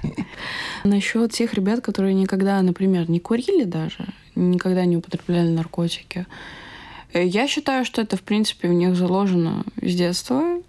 Насчет 0.85 1.33
тех 1.33 1.53
ребят, 1.53 1.81
которые 1.81 2.13
никогда, 2.13 2.61
например, 2.61 3.09
не 3.09 3.19
курили 3.19 3.65
даже, 3.65 4.07
никогда 4.33 4.85
не 4.85 4.95
употребляли 4.95 5.49
наркотики. 5.49 6.25
Э, 7.11 7.25
я 7.25 7.45
считаю, 7.45 7.83
что 7.83 8.01
это, 8.01 8.15
в 8.15 8.21
принципе, 8.21 8.69
в 8.69 8.73
них 8.73 8.95
заложено 8.95 9.65
с 9.81 9.93
детства. 9.93 10.61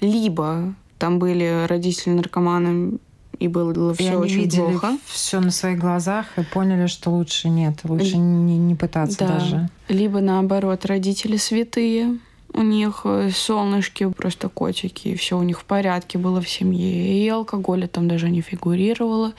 Либо 0.00 0.74
там 0.96 1.18
были 1.18 1.66
родители 1.68 2.12
наркоманы, 2.14 3.00
и 3.38 3.48
было 3.48 3.92
все 3.92 4.12
и 4.12 4.16
очень 4.16 4.36
видели 4.36 4.60
плохо. 4.62 4.96
Все 5.04 5.40
на 5.40 5.50
своих 5.50 5.78
глазах 5.78 6.24
и 6.38 6.42
поняли, 6.42 6.86
что 6.86 7.10
лучше 7.10 7.50
нет, 7.50 7.80
лучше 7.84 8.16
не, 8.16 8.56
не 8.56 8.74
пытаться 8.74 9.18
да. 9.18 9.28
даже. 9.28 9.68
Либо 9.90 10.20
наоборот, 10.20 10.86
родители 10.86 11.36
святые, 11.36 12.18
у 12.52 12.62
них 12.62 13.02
э, 13.04 13.30
солнышки, 13.30 14.08
просто 14.10 14.48
котики, 14.48 15.08
и 15.08 15.16
все 15.16 15.38
у 15.38 15.42
них 15.42 15.60
в 15.60 15.64
порядке 15.64 16.18
было 16.18 16.40
в 16.40 16.48
семье. 16.48 17.24
И 17.24 17.28
алкоголя 17.28 17.86
там 17.86 18.08
даже 18.08 18.28
не 18.28 18.40
фигурировало. 18.40 19.32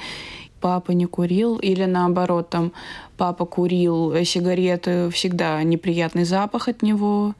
Папа 0.59 0.91
не 0.91 1.07
курил, 1.07 1.57
или 1.57 1.85
наоборот, 1.85 2.49
там 2.49 2.71
папа 3.17 3.45
курил 3.45 4.13
э, 4.13 4.23
сигареты, 4.23 5.09
всегда 5.09 5.61
неприятный 5.63 6.23
запах 6.23 6.67
от 6.67 6.83
него, 6.83 7.33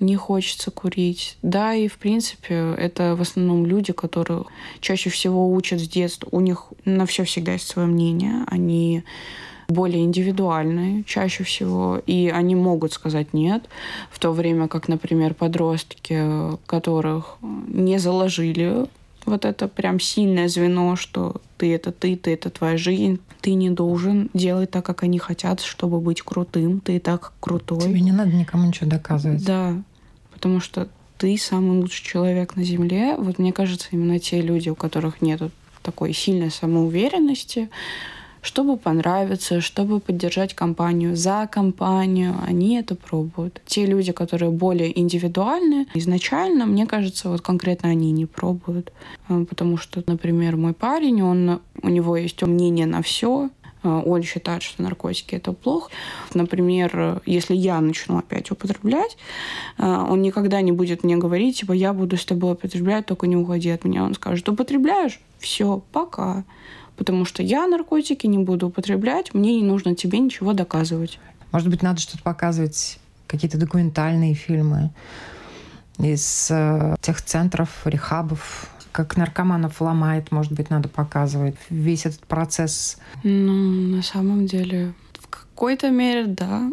не 0.00 0.16
хочется 0.16 0.70
курить. 0.70 1.36
Да, 1.42 1.74
и 1.74 1.88
в 1.88 1.98
принципе 1.98 2.74
это 2.76 3.14
в 3.16 3.20
основном 3.20 3.66
люди, 3.66 3.92
которые 3.92 4.44
чаще 4.80 5.10
всего 5.10 5.52
учат 5.52 5.80
с 5.80 5.88
детства. 5.88 6.28
У 6.32 6.40
них 6.40 6.72
на 6.84 7.06
все 7.06 7.24
всегда 7.24 7.52
есть 7.52 7.68
свое 7.68 7.86
мнение. 7.86 8.44
Они 8.46 9.04
более 9.68 10.04
индивидуальные 10.04 11.04
чаще 11.04 11.44
всего, 11.44 12.00
и 12.06 12.28
они 12.28 12.54
могут 12.54 12.92
сказать 12.92 13.32
нет, 13.32 13.64
в 14.10 14.18
то 14.18 14.32
время 14.32 14.68
как, 14.68 14.88
например, 14.88 15.34
подростки, 15.34 16.56
которых 16.66 17.36
не 17.42 17.98
заложили 17.98 18.86
вот 19.26 19.44
это 19.44 19.68
прям 19.68 20.00
сильное 20.00 20.48
звено, 20.48 20.96
что 20.96 21.40
ты 21.56 21.74
это 21.74 21.92
ты, 21.92 22.16
ты 22.16 22.34
это 22.34 22.50
твоя 22.50 22.76
жизнь, 22.76 23.20
ты 23.40 23.54
не 23.54 23.70
должен 23.70 24.30
делать 24.34 24.70
так, 24.70 24.84
как 24.84 25.02
они 25.02 25.18
хотят, 25.18 25.60
чтобы 25.60 26.00
быть 26.00 26.22
крутым, 26.22 26.80
ты 26.80 26.96
и 26.96 26.98
так 26.98 27.32
крутой. 27.40 27.80
Тебе 27.80 28.00
не 28.00 28.12
надо 28.12 28.32
никому 28.32 28.66
ничего 28.66 28.88
доказывать. 28.88 29.44
Да, 29.44 29.74
потому 30.32 30.60
что 30.60 30.88
ты 31.16 31.38
самый 31.38 31.80
лучший 31.80 32.04
человек 32.04 32.56
на 32.56 32.64
Земле. 32.64 33.16
Вот 33.16 33.38
мне 33.38 33.52
кажется, 33.52 33.88
именно 33.92 34.18
те 34.18 34.40
люди, 34.40 34.68
у 34.68 34.74
которых 34.74 35.22
нет 35.22 35.40
такой 35.82 36.12
сильной 36.12 36.50
самоуверенности, 36.50 37.68
чтобы 38.44 38.76
понравиться, 38.76 39.60
чтобы 39.60 40.00
поддержать 40.00 40.54
компанию, 40.54 41.16
за 41.16 41.48
компанию, 41.50 42.34
они 42.46 42.76
это 42.76 42.94
пробуют. 42.94 43.62
Те 43.64 43.86
люди, 43.86 44.12
которые 44.12 44.50
более 44.50 44.98
индивидуальны, 45.00 45.86
изначально, 45.94 46.66
мне 46.66 46.86
кажется, 46.86 47.30
вот 47.30 47.40
конкретно 47.40 47.88
они 47.88 48.12
не 48.12 48.26
пробуют. 48.26 48.92
Э, 49.28 49.44
потому 49.48 49.78
что, 49.78 50.02
например, 50.06 50.56
мой 50.56 50.74
парень, 50.74 51.22
он, 51.22 51.60
у 51.82 51.88
него 51.88 52.16
есть 52.18 52.42
мнение 52.42 52.86
на 52.86 53.00
все, 53.00 53.48
э, 53.84 53.88
он 53.88 54.22
считает, 54.22 54.62
что 54.62 54.82
наркотики 54.82 55.36
это 55.36 55.52
плохо. 55.52 55.90
Например, 56.34 57.22
если 57.26 57.54
я 57.54 57.80
начну 57.80 58.18
опять 58.18 58.50
употреблять, 58.50 59.16
э, 59.78 59.84
он 59.84 60.22
никогда 60.22 60.60
не 60.60 60.72
будет 60.72 61.04
мне 61.04 61.16
говорить, 61.16 61.60
типа, 61.60 61.72
я 61.72 61.92
буду 61.92 62.16
с 62.16 62.24
тобой 62.24 62.54
употреблять, 62.54 63.06
только 63.06 63.26
не 63.26 63.36
уходи 63.36 63.70
от 63.70 63.84
меня. 63.84 64.02
Он 64.02 64.14
скажет, 64.14 64.48
употребляешь? 64.48 65.20
Все, 65.38 65.82
пока 65.92 66.44
потому 66.96 67.24
что 67.24 67.42
я 67.42 67.66
наркотики 67.66 68.26
не 68.26 68.38
буду 68.38 68.68
употреблять, 68.68 69.34
мне 69.34 69.56
не 69.56 69.64
нужно 69.64 69.94
тебе 69.94 70.18
ничего 70.18 70.52
доказывать. 70.52 71.18
Может 71.52 71.68
быть, 71.68 71.82
надо 71.82 72.00
что-то 72.00 72.22
показывать, 72.22 72.98
какие-то 73.26 73.58
документальные 73.58 74.34
фильмы 74.34 74.90
из 75.98 76.48
э, 76.50 76.96
тех 77.00 77.22
центров, 77.22 77.68
рехабов, 77.84 78.68
как 78.94 79.16
наркоманов 79.16 79.80
ломает, 79.80 80.30
может 80.30 80.52
быть, 80.52 80.70
надо 80.70 80.88
показывать 80.88 81.56
весь 81.68 82.06
этот 82.06 82.20
процесс. 82.20 82.96
Ну, 83.24 83.52
на 83.96 84.02
самом 84.02 84.46
деле, 84.46 84.92
в 85.18 85.26
какой-то 85.26 85.90
мере, 85.90 86.26
да. 86.26 86.70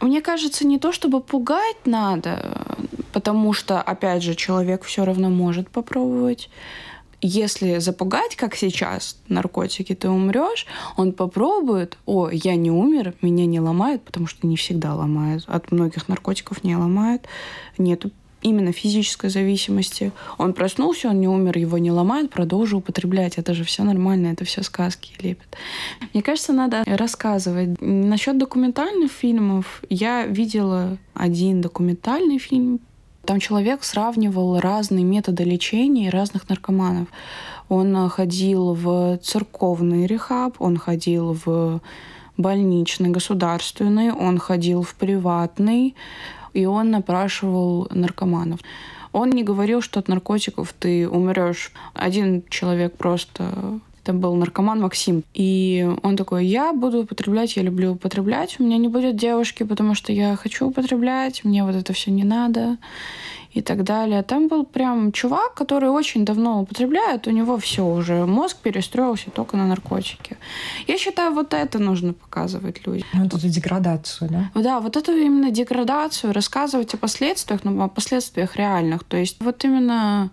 Мне 0.00 0.20
кажется, 0.20 0.64
не 0.64 0.78
то 0.78 0.92
чтобы 0.92 1.20
пугать 1.20 1.84
надо, 1.84 2.76
потому 3.12 3.52
что, 3.52 3.82
опять 3.82 4.22
же, 4.22 4.36
человек 4.36 4.84
все 4.84 5.04
равно 5.04 5.30
может 5.30 5.68
попробовать 5.68 6.48
если 7.26 7.78
запугать, 7.78 8.36
как 8.36 8.54
сейчас, 8.54 9.16
наркотики, 9.28 9.94
ты 9.94 10.10
умрешь, 10.10 10.66
он 10.98 11.14
попробует, 11.14 11.96
о, 12.04 12.28
я 12.28 12.54
не 12.54 12.70
умер, 12.70 13.14
меня 13.22 13.46
не 13.46 13.60
ломает, 13.60 14.02
потому 14.02 14.26
что 14.26 14.46
не 14.46 14.58
всегда 14.58 14.94
ломает. 14.94 15.44
От 15.46 15.72
многих 15.72 16.06
наркотиков 16.06 16.62
не 16.64 16.76
ломает. 16.76 17.26
Нет 17.78 18.04
именно 18.44 18.72
физической 18.72 19.30
зависимости. 19.30 20.12
Он 20.38 20.52
проснулся, 20.52 21.08
он 21.08 21.20
не 21.20 21.26
умер, 21.26 21.58
его 21.58 21.78
не 21.78 21.90
ломает, 21.90 22.30
продолжил 22.30 22.78
употреблять. 22.78 23.38
Это 23.38 23.54
же 23.54 23.64
все 23.64 23.82
нормально, 23.82 24.28
это 24.28 24.44
все 24.44 24.62
сказки 24.62 25.12
лепят. 25.18 25.56
Мне 26.12 26.22
кажется, 26.22 26.52
надо 26.52 26.84
рассказывать. 26.86 27.80
Насчет 27.80 28.38
документальных 28.38 29.10
фильмов 29.10 29.82
я 29.88 30.26
видела 30.26 30.98
один 31.14 31.60
документальный 31.60 32.38
фильм 32.38 32.80
там 33.24 33.40
человек 33.40 33.84
сравнивал 33.84 34.60
разные 34.60 35.02
методы 35.02 35.44
лечения 35.44 36.10
разных 36.10 36.46
наркоманов. 36.50 37.08
Он 37.70 38.10
ходил 38.10 38.74
в 38.74 39.18
церковный 39.22 40.06
рехаб, 40.06 40.56
он 40.58 40.76
ходил 40.76 41.34
в 41.44 41.80
больничный, 42.36 43.08
государственный, 43.08 44.12
он 44.12 44.38
ходил 44.38 44.82
в 44.82 44.94
приватный, 44.94 45.94
и 46.54 46.64
он 46.64 46.90
напрашивал 46.90 47.88
наркоманов. 47.90 48.60
Он 49.12 49.30
не 49.30 49.44
говорил, 49.44 49.80
что 49.80 50.00
от 50.00 50.08
наркотиков 50.08 50.72
ты 50.72 51.08
умрешь. 51.08 51.70
Один 51.92 52.42
человек 52.48 52.96
просто 52.96 53.80
это 54.02 54.12
был 54.12 54.34
наркоман 54.34 54.80
Максим. 54.80 55.24
И 55.32 55.88
он 56.02 56.16
такой, 56.16 56.44
я 56.44 56.72
буду 56.72 57.02
употреблять, 57.02 57.56
я 57.56 57.62
люблю 57.62 57.92
употреблять. 57.92 58.56
У 58.58 58.64
меня 58.64 58.76
не 58.76 58.88
будет 58.88 59.16
девушки, 59.16 59.62
потому 59.62 59.94
что 59.94 60.12
я 60.12 60.36
хочу 60.36 60.68
употреблять, 60.68 61.44
мне 61.44 61.64
вот 61.64 61.74
это 61.74 61.92
все 61.92 62.10
не 62.10 62.24
надо 62.24 62.76
и 63.54 63.62
так 63.62 63.84
далее. 63.84 64.22
Там 64.22 64.48
был 64.48 64.64
прям 64.64 65.12
чувак, 65.12 65.54
который 65.54 65.88
очень 65.88 66.24
давно 66.24 66.62
употребляет, 66.62 67.26
у 67.28 67.30
него 67.30 67.56
все 67.56 67.86
уже, 67.86 68.26
мозг 68.26 68.58
перестроился 68.58 69.30
только 69.30 69.56
на 69.56 69.66
наркотики. 69.66 70.36
Я 70.88 70.98
считаю, 70.98 71.32
вот 71.32 71.54
это 71.54 71.78
нужно 71.78 72.12
показывать 72.12 72.86
людям. 72.86 73.06
Вот 73.14 73.34
эту 73.34 73.48
деградацию, 73.48 74.30
да? 74.30 74.60
Да, 74.60 74.80
вот 74.80 74.96
эту 74.96 75.12
именно 75.12 75.50
деградацию, 75.50 76.32
рассказывать 76.32 76.94
о 76.94 76.96
последствиях, 76.96 77.64
но 77.64 77.70
ну, 77.70 77.84
о 77.84 77.88
последствиях 77.88 78.56
реальных. 78.56 79.04
То 79.04 79.16
есть 79.16 79.36
вот 79.40 79.64
именно 79.64 80.30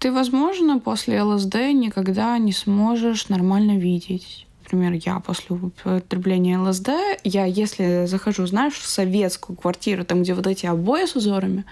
ты, 0.00 0.10
возможно, 0.10 0.80
после 0.80 1.22
ЛСД 1.22 1.54
никогда 1.72 2.38
не 2.38 2.52
сможешь 2.52 3.28
нормально 3.28 3.78
видеть 3.78 4.47
например, 4.72 5.00
я 5.04 5.18
после 5.20 5.56
употребления 5.56 6.58
ЛСД, 6.58 6.90
я, 7.24 7.44
если 7.44 8.06
захожу, 8.06 8.46
знаешь, 8.46 8.74
в 8.74 8.86
советскую 8.86 9.56
квартиру, 9.56 10.04
там, 10.04 10.22
где 10.22 10.34
вот 10.34 10.46
эти 10.46 10.66
обои 10.66 11.06
с 11.06 11.16
узорами, 11.16 11.64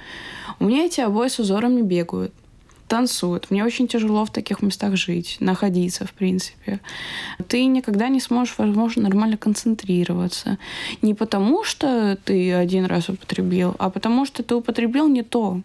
у 0.59 0.65
меня 0.65 0.87
эти 0.87 1.01
обои 1.01 1.29
с 1.29 1.39
узорами 1.39 1.83
бегают 1.83 2.33
танцуют. 2.89 3.51
Мне 3.51 3.65
очень 3.65 3.89
тяжело 3.89 4.25
в 4.25 4.31
таких 4.31 4.63
местах 4.63 4.95
жить, 4.97 5.39
находиться, 5.41 6.07
в 6.07 6.13
принципе. 6.13 6.79
Ты 7.49 7.65
никогда 7.65 8.09
не 8.09 8.21
сможешь, 8.21 8.55
возможно, 8.59 9.03
нормально 9.03 9.37
концентрироваться. 9.37 10.59
Не 11.03 11.13
потому, 11.13 11.65
что 11.65 12.17
ты 12.25 12.55
один 12.55 12.85
раз 12.85 13.09
употребил, 13.09 13.75
а 13.81 13.91
потому, 13.91 14.25
что 14.25 14.45
ты 14.45 14.55
употребил 14.55 15.09
не 15.09 15.25
то. 15.25 15.63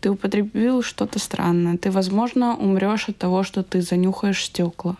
Ты 0.00 0.10
употребил 0.10 0.82
что-то 0.82 1.20
странное. 1.20 1.78
Ты, 1.78 1.92
возможно, 1.92 2.56
умрешь 2.56 3.08
от 3.08 3.16
того, 3.16 3.44
что 3.44 3.62
ты 3.62 3.80
занюхаешь 3.80 4.44
стекла. 4.44 4.96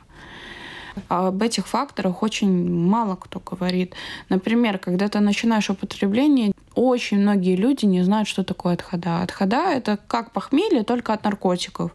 Об 1.09 1.43
этих 1.43 1.67
факторах 1.67 2.23
очень 2.23 2.71
мало 2.71 3.17
кто 3.17 3.41
говорит. 3.41 3.95
Например, 4.29 4.79
когда 4.79 5.09
ты 5.09 5.21
начинаешь 5.21 5.71
употребление, 5.71 6.53
очень 6.75 7.19
многие 7.19 7.57
люди 7.57 7.87
не 7.87 8.03
знают, 8.03 8.29
что 8.29 8.45
такое 8.45 8.75
отхода. 8.75 9.23
Отхода— 9.23 9.73
это 9.75 9.99
как 10.07 10.33
похмелье, 10.33 10.83
только 10.83 11.13
от 11.13 11.25
наркотиков. 11.25 11.93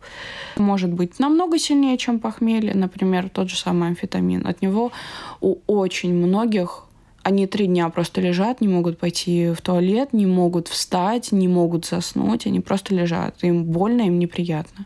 Может 0.58 0.92
быть 0.92 1.20
намного 1.20 1.60
сильнее, 1.60 1.98
чем 1.98 2.20
похмелье. 2.20 2.74
Например, 2.74 3.30
тот 3.30 3.50
же 3.50 3.58
самый 3.58 3.90
амфетамин. 3.90 4.48
От 4.48 4.62
него 4.62 4.92
у 5.40 5.58
очень 5.68 6.14
многих 6.14 6.86
они 7.24 7.46
три 7.46 7.68
дня 7.68 7.88
просто 7.90 8.20
лежат, 8.20 8.62
не 8.62 8.68
могут 8.68 8.98
пойти 8.98 9.52
в 9.52 9.62
туалет, 9.62 10.12
не 10.12 10.26
могут 10.26 10.68
встать, 10.68 11.32
не 11.32 11.48
могут 11.48 11.86
заснуть, 11.86 12.48
они 12.48 12.60
просто 12.60 12.96
лежат. 12.96 13.44
Им 13.44 13.64
больно, 13.66 14.02
им 14.02 14.18
неприятно. 14.18 14.86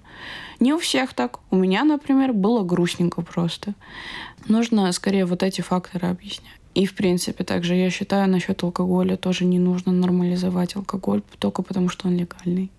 Не 0.59 0.73
у 0.73 0.77
всех 0.77 1.13
так. 1.13 1.39
У 1.51 1.55
меня, 1.55 1.83
например, 1.83 2.33
было 2.33 2.63
грустненько 2.63 3.21
просто. 3.21 3.73
Нужно 4.47 4.91
скорее 4.91 5.25
вот 5.25 5.43
эти 5.43 5.61
факторы 5.61 6.07
объяснять. 6.07 6.59
И, 6.75 6.85
в 6.85 6.93
принципе, 6.93 7.43
также 7.43 7.75
я 7.75 7.89
считаю, 7.89 8.29
насчет 8.29 8.61
алкоголя 8.63 9.15
тоже 9.15 9.45
не 9.45 9.59
нужно 9.59 9.91
нормализовать 9.91 10.75
алкоголь 10.75 11.21
только 11.39 11.61
потому, 11.61 11.89
что 11.89 12.07
он 12.07 12.17
легальный. 12.17 12.69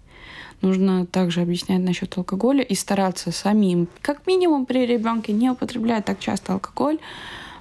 Нужно 0.60 1.06
также 1.06 1.40
объяснять 1.40 1.80
насчет 1.80 2.16
алкоголя 2.16 2.62
и 2.62 2.74
стараться 2.74 3.30
самим, 3.30 3.88
как 4.00 4.26
минимум 4.26 4.66
при 4.66 4.86
ребенке, 4.86 5.32
не 5.32 5.50
употреблять 5.50 6.04
так 6.04 6.18
часто 6.18 6.54
алкоголь, 6.54 6.98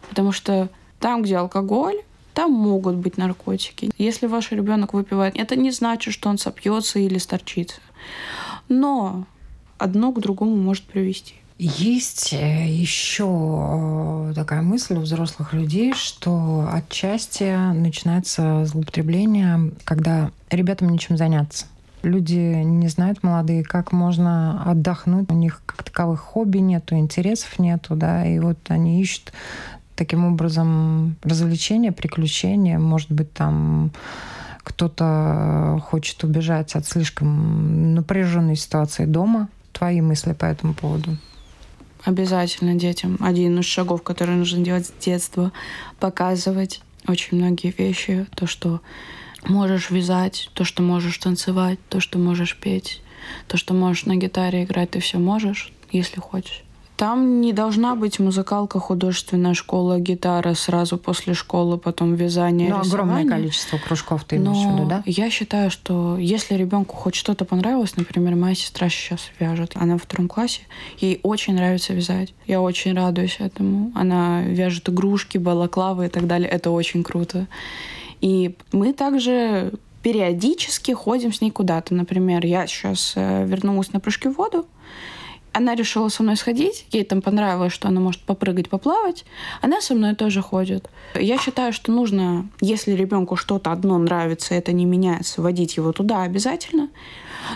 потому 0.10 0.32
что 0.32 0.70
там, 1.00 1.22
где 1.22 1.38
алкоголь, 1.38 2.02
там 2.34 2.52
могут 2.52 2.96
быть 2.96 3.18
наркотики. 3.18 3.92
Если 3.98 4.28
ваш 4.28 4.52
ребенок 4.52 4.94
выпивает, 4.94 5.36
это 5.38 5.56
не 5.56 5.72
значит, 5.72 6.14
что 6.14 6.30
он 6.30 6.38
сопьется 6.38 7.00
или 7.00 7.18
сторчится. 7.18 7.80
Но 8.68 9.26
одно 9.78 10.12
к 10.12 10.20
другому 10.20 10.56
может 10.56 10.84
привести. 10.84 11.36
Есть 11.58 12.34
э, 12.34 12.68
еще 12.68 14.30
э, 14.30 14.34
такая 14.36 14.62
мысль 14.62 14.96
у 14.96 15.02
взрослых 15.02 15.54
людей, 15.54 15.94
что 15.94 16.68
отчасти 16.70 17.56
начинается 17.74 18.66
злоупотребление, 18.66 19.72
когда 19.86 20.32
ребятам 20.50 20.90
нечем 20.90 21.16
заняться. 21.16 21.68
Люди 22.04 22.36
не 22.36 22.90
знают, 22.90 23.24
молодые, 23.24 23.64
как 23.64 23.94
можно 23.94 24.70
отдохнуть. 24.70 25.32
У 25.32 25.34
них 25.34 25.62
как 25.66 25.84
таковых 25.84 26.20
хобби 26.20 26.58
нету, 26.58 26.98
интересов 26.98 27.58
нету, 27.58 27.96
да, 27.96 28.28
и 28.28 28.38
вот 28.40 28.58
они 28.68 29.02
ищут 29.02 29.32
таким 29.96 30.26
образом 30.26 31.16
развлечения, 31.24 31.94
приключения, 31.94 32.78
может 32.80 33.12
быть, 33.12 33.32
там 33.34 33.92
кто-то 34.58 35.82
хочет 35.86 36.24
убежать 36.24 36.76
от 36.76 36.86
слишком 36.86 37.94
напряженной 37.96 38.58
ситуации 38.58 39.06
дома, 39.06 39.48
твои 39.78 40.02
мысли 40.02 40.34
по 40.34 40.46
этому 40.46 40.74
поводу? 40.74 41.18
Обязательно 42.04 42.76
детям. 42.76 43.18
Один 43.20 43.60
из 43.60 43.66
шагов, 43.66 44.04
который 44.04 44.36
нужно 44.36 44.64
делать 44.64 44.88
с 44.88 44.94
детства, 45.04 45.52
показывать 46.00 46.82
очень 47.08 47.38
многие 47.38 47.74
вещи. 47.76 48.28
То, 48.36 48.48
что 48.48 48.82
можешь 49.44 49.90
вязать, 49.90 50.50
то, 50.54 50.64
что 50.64 50.84
можешь 50.84 51.18
танцевать, 51.18 51.80
то, 51.90 52.00
что 52.00 52.20
можешь 52.20 52.58
петь, 52.58 53.02
то, 53.48 53.58
что 53.58 53.74
можешь 53.74 54.06
на 54.06 54.16
гитаре 54.16 54.64
играть, 54.64 54.92
ты 54.92 55.00
все 55.00 55.18
можешь, 55.18 55.72
если 55.92 56.20
хочешь. 56.20 56.65
Там 56.98 57.42
не 57.42 57.52
должна 57.52 57.96
быть 57.96 58.20
музыкалка, 58.20 58.80
художественная 58.80 59.54
школа, 59.54 60.00
гитара 60.00 60.54
сразу 60.54 60.98
после 60.98 61.34
школы, 61.34 61.78
потом 61.78 62.16
вязание, 62.16 62.70
Ну, 62.70 62.80
огромное 62.80 63.28
количество 63.28 63.78
кружков 63.78 64.24
ты 64.24 64.38
имеешь 64.38 64.66
в 64.66 64.74
виду, 64.74 64.88
да? 64.88 65.04
я 65.06 65.30
считаю, 65.30 65.70
что 65.70 66.18
если 66.18 66.56
ребенку 66.56 66.96
хоть 66.96 67.16
что-то 67.16 67.44
понравилось, 67.44 67.98
например, 67.98 68.36
моя 68.36 68.56
сестра 68.56 68.88
сейчас 68.90 69.30
вяжет, 69.40 69.74
она 69.76 69.94
во 69.94 70.00
втором 70.00 70.30
классе, 70.30 70.62
ей 70.98 71.20
очень 71.24 71.56
нравится 71.56 71.94
вязать. 71.94 72.34
Я 72.48 72.62
очень 72.62 72.94
радуюсь 72.96 73.38
этому. 73.40 73.92
Она 73.94 74.44
вяжет 74.44 74.88
игрушки, 74.88 75.38
балаклавы 75.38 76.06
и 76.06 76.10
так 76.10 76.28
далее. 76.28 76.50
Это 76.50 76.72
очень 76.72 77.04
круто. 77.04 77.48
И 78.22 78.56
мы 78.72 78.94
также 78.94 79.74
периодически 80.02 80.92
ходим 80.92 81.34
с 81.34 81.42
ней 81.42 81.52
куда-то. 81.52 81.94
Например, 81.94 82.46
я 82.46 82.68
сейчас 82.68 83.14
э, 83.16 83.46
вернулась 83.46 83.92
на 83.92 84.00
прыжки 84.00 84.30
в 84.30 84.34
воду, 84.38 84.68
она 85.56 85.74
решила 85.74 86.10
со 86.10 86.22
мной 86.22 86.36
сходить, 86.36 86.86
ей 86.92 87.06
там 87.06 87.22
понравилось, 87.22 87.72
что 87.72 87.88
она 87.88 88.02
может 88.02 88.22
попрыгать, 88.22 88.70
поплавать, 88.70 89.24
она 89.62 89.80
со 89.80 89.96
мной 89.96 90.14
тоже 90.14 90.42
ходит. 90.42 90.90
Я 91.16 91.38
считаю, 91.38 91.72
что 91.72 91.94
нужно, 91.94 92.50
если 92.60 92.92
ребенку 92.92 93.38
что-то 93.38 93.72
одно 93.72 93.98
нравится, 93.98 94.54
это 94.54 94.74
не 94.74 94.84
меняется, 94.84 95.42
водить 95.42 95.78
его 95.78 95.94
туда 95.94 96.24
обязательно, 96.24 96.90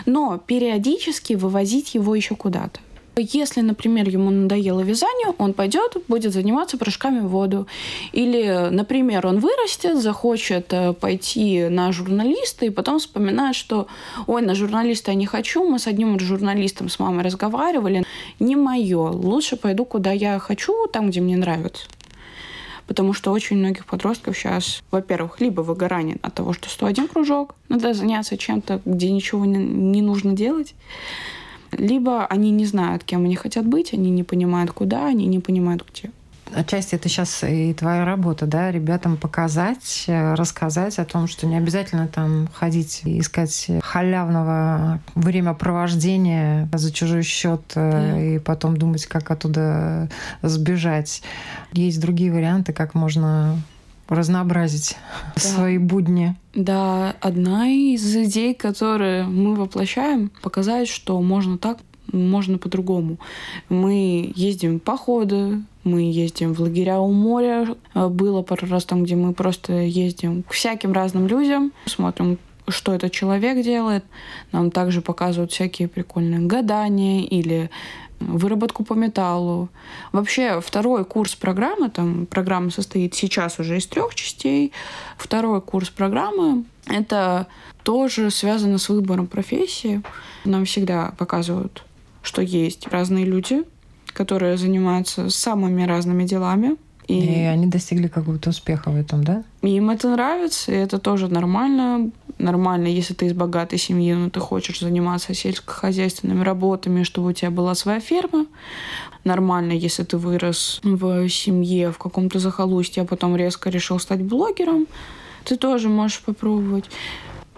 но 0.06 0.38
периодически 0.38 1.34
вывозить 1.34 1.94
его 1.94 2.14
еще 2.14 2.36
куда-то. 2.36 2.80
Если, 3.16 3.60
например, 3.60 4.08
ему 4.08 4.30
надоело 4.30 4.80
вязание, 4.80 5.34
он 5.38 5.52
пойдет, 5.52 5.96
будет 6.08 6.32
заниматься 6.32 6.78
прыжками 6.78 7.20
в 7.20 7.28
воду. 7.28 7.66
Или, 8.12 8.68
например, 8.70 9.26
он 9.26 9.40
вырастет, 9.40 9.98
захочет 9.98 10.72
э, 10.72 10.92
пойти 10.92 11.68
на 11.68 11.92
журналиста 11.92 12.66
и 12.66 12.70
потом 12.70 12.98
вспоминает, 12.98 13.56
что 13.56 13.88
ой, 14.26 14.42
на 14.42 14.54
журналиста 14.54 15.10
я 15.10 15.16
не 15.16 15.26
хочу, 15.26 15.68
мы 15.68 15.78
с 15.78 15.86
одним 15.86 16.18
журналистом 16.18 16.88
с 16.88 16.98
мамой 16.98 17.24
разговаривали. 17.24 18.04
Не 18.38 18.56
мое. 18.56 19.10
Лучше 19.10 19.56
пойду, 19.56 19.84
куда 19.84 20.12
я 20.12 20.38
хочу, 20.38 20.86
там, 20.86 21.10
где 21.10 21.20
мне 21.20 21.36
нравится. 21.36 21.86
Потому 22.86 23.12
что 23.12 23.30
очень 23.30 23.56
многих 23.56 23.86
подростков 23.86 24.36
сейчас, 24.36 24.82
во-первых, 24.90 25.40
либо 25.40 25.60
выгорание 25.60 26.16
от 26.22 26.34
того, 26.34 26.52
что 26.52 26.68
101 26.68 27.08
кружок, 27.08 27.54
надо 27.68 27.94
заняться 27.94 28.36
чем-то, 28.36 28.80
где 28.84 29.10
ничего 29.10 29.44
не, 29.44 29.58
не 29.58 30.02
нужно 30.02 30.32
делать, 30.32 30.74
либо 31.72 32.26
они 32.26 32.50
не 32.50 32.66
знают, 32.66 33.04
кем 33.04 33.24
они 33.24 33.36
хотят 33.36 33.66
быть, 33.66 33.92
они 33.92 34.10
не 34.10 34.24
понимают, 34.24 34.72
куда, 34.72 35.06
они 35.06 35.26
не 35.26 35.38
понимают, 35.38 35.84
где. 35.90 36.10
Отчасти 36.52 36.96
это 36.96 37.08
сейчас 37.08 37.44
и 37.44 37.72
твоя 37.74 38.04
работа, 38.04 38.44
да, 38.44 38.72
ребятам 38.72 39.16
показать, 39.16 40.04
э, 40.08 40.34
рассказать 40.34 40.98
о 40.98 41.04
том, 41.04 41.28
что 41.28 41.46
не 41.46 41.56
обязательно 41.56 42.08
там 42.08 42.48
ходить 42.52 43.02
и 43.04 43.20
искать 43.20 43.68
халявного 43.82 45.00
времяпровождения 45.14 46.68
за 46.72 46.92
чужой 46.92 47.22
счет 47.22 47.62
э, 47.76 47.90
да. 47.90 48.20
и 48.20 48.38
потом 48.40 48.76
думать, 48.76 49.06
как 49.06 49.30
оттуда 49.30 50.08
сбежать. 50.42 51.22
Есть 51.72 52.00
другие 52.00 52.32
варианты, 52.32 52.72
как 52.72 52.94
можно 52.94 53.56
разнообразить 54.10 54.98
да. 55.36 55.40
свои 55.40 55.78
будни. 55.78 56.36
Да, 56.54 57.16
одна 57.20 57.68
из 57.68 58.14
идей, 58.14 58.54
которые 58.54 59.24
мы 59.24 59.54
воплощаем, 59.54 60.30
показать, 60.42 60.88
что 60.88 61.18
можно 61.22 61.56
так, 61.56 61.78
можно 62.12 62.58
по-другому. 62.58 63.18
Мы 63.68 64.32
ездим 64.34 64.78
в 64.78 64.82
походы, 64.82 65.62
мы 65.84 66.10
ездим 66.10 66.52
в 66.54 66.60
лагеря 66.60 66.98
у 66.98 67.12
моря. 67.12 67.76
Было 67.94 68.42
пару 68.42 68.66
раз 68.66 68.84
там, 68.84 69.04
где 69.04 69.14
мы 69.14 69.32
просто 69.32 69.72
ездим 69.74 70.42
к 70.42 70.50
всяким 70.50 70.92
разным 70.92 71.28
людям, 71.28 71.72
смотрим, 71.86 72.38
что 72.66 72.92
этот 72.92 73.12
человек 73.12 73.64
делает. 73.64 74.04
Нам 74.50 74.72
также 74.72 75.02
показывают 75.02 75.52
всякие 75.52 75.86
прикольные 75.86 76.40
гадания 76.40 77.22
или 77.22 77.70
выработку 78.20 78.84
по 78.84 78.94
металлу. 78.94 79.68
Вообще 80.12 80.60
второй 80.60 81.04
курс 81.04 81.34
программы, 81.34 81.90
там 81.90 82.26
программа 82.26 82.70
состоит 82.70 83.14
сейчас 83.14 83.58
уже 83.58 83.78
из 83.78 83.86
трех 83.86 84.14
частей. 84.14 84.72
Второй 85.16 85.60
курс 85.60 85.90
программы— 85.90 86.64
это 86.86 87.46
тоже 87.82 88.30
связано 88.30 88.78
с 88.78 88.88
выбором 88.88 89.26
профессии. 89.26 90.02
Нам 90.44 90.64
всегда 90.64 91.12
показывают, 91.18 91.84
что 92.22 92.42
есть 92.42 92.86
разные 92.88 93.24
люди, 93.24 93.62
которые 94.12 94.56
занимаются 94.56 95.30
самыми 95.30 95.82
разными 95.84 96.24
делами. 96.24 96.76
И, 97.08 97.18
и 97.18 97.40
они 97.42 97.66
достигли 97.66 98.06
какого-то 98.06 98.50
успеха 98.50 98.90
в 98.90 98.96
этом, 98.96 99.24
да? 99.24 99.42
Им 99.62 99.90
это 99.90 100.10
нравится, 100.10 100.70
и 100.70 100.76
это 100.76 100.98
тоже 100.98 101.26
нормально. 101.26 102.10
Нормально, 102.40 102.86
если 102.86 103.12
ты 103.12 103.26
из 103.26 103.34
богатой 103.34 103.78
семьи, 103.78 104.14
но 104.14 104.30
ты 104.30 104.40
хочешь 104.40 104.80
заниматься 104.80 105.34
сельскохозяйственными 105.34 106.42
работами, 106.42 107.02
чтобы 107.02 107.28
у 107.28 107.32
тебя 107.34 107.50
была 107.50 107.74
своя 107.74 108.00
ферма. 108.00 108.46
Нормально, 109.24 109.72
если 109.72 110.04
ты 110.04 110.16
вырос 110.16 110.80
в 110.82 111.28
семье 111.28 111.92
в 111.92 111.98
каком-то 111.98 112.38
захолустье, 112.38 113.02
а 113.02 113.06
потом 113.06 113.36
резко 113.36 113.68
решил 113.68 113.98
стать 114.00 114.22
блогером. 114.22 114.86
Ты 115.44 115.56
тоже 115.56 115.90
можешь 115.90 116.22
попробовать. 116.22 116.86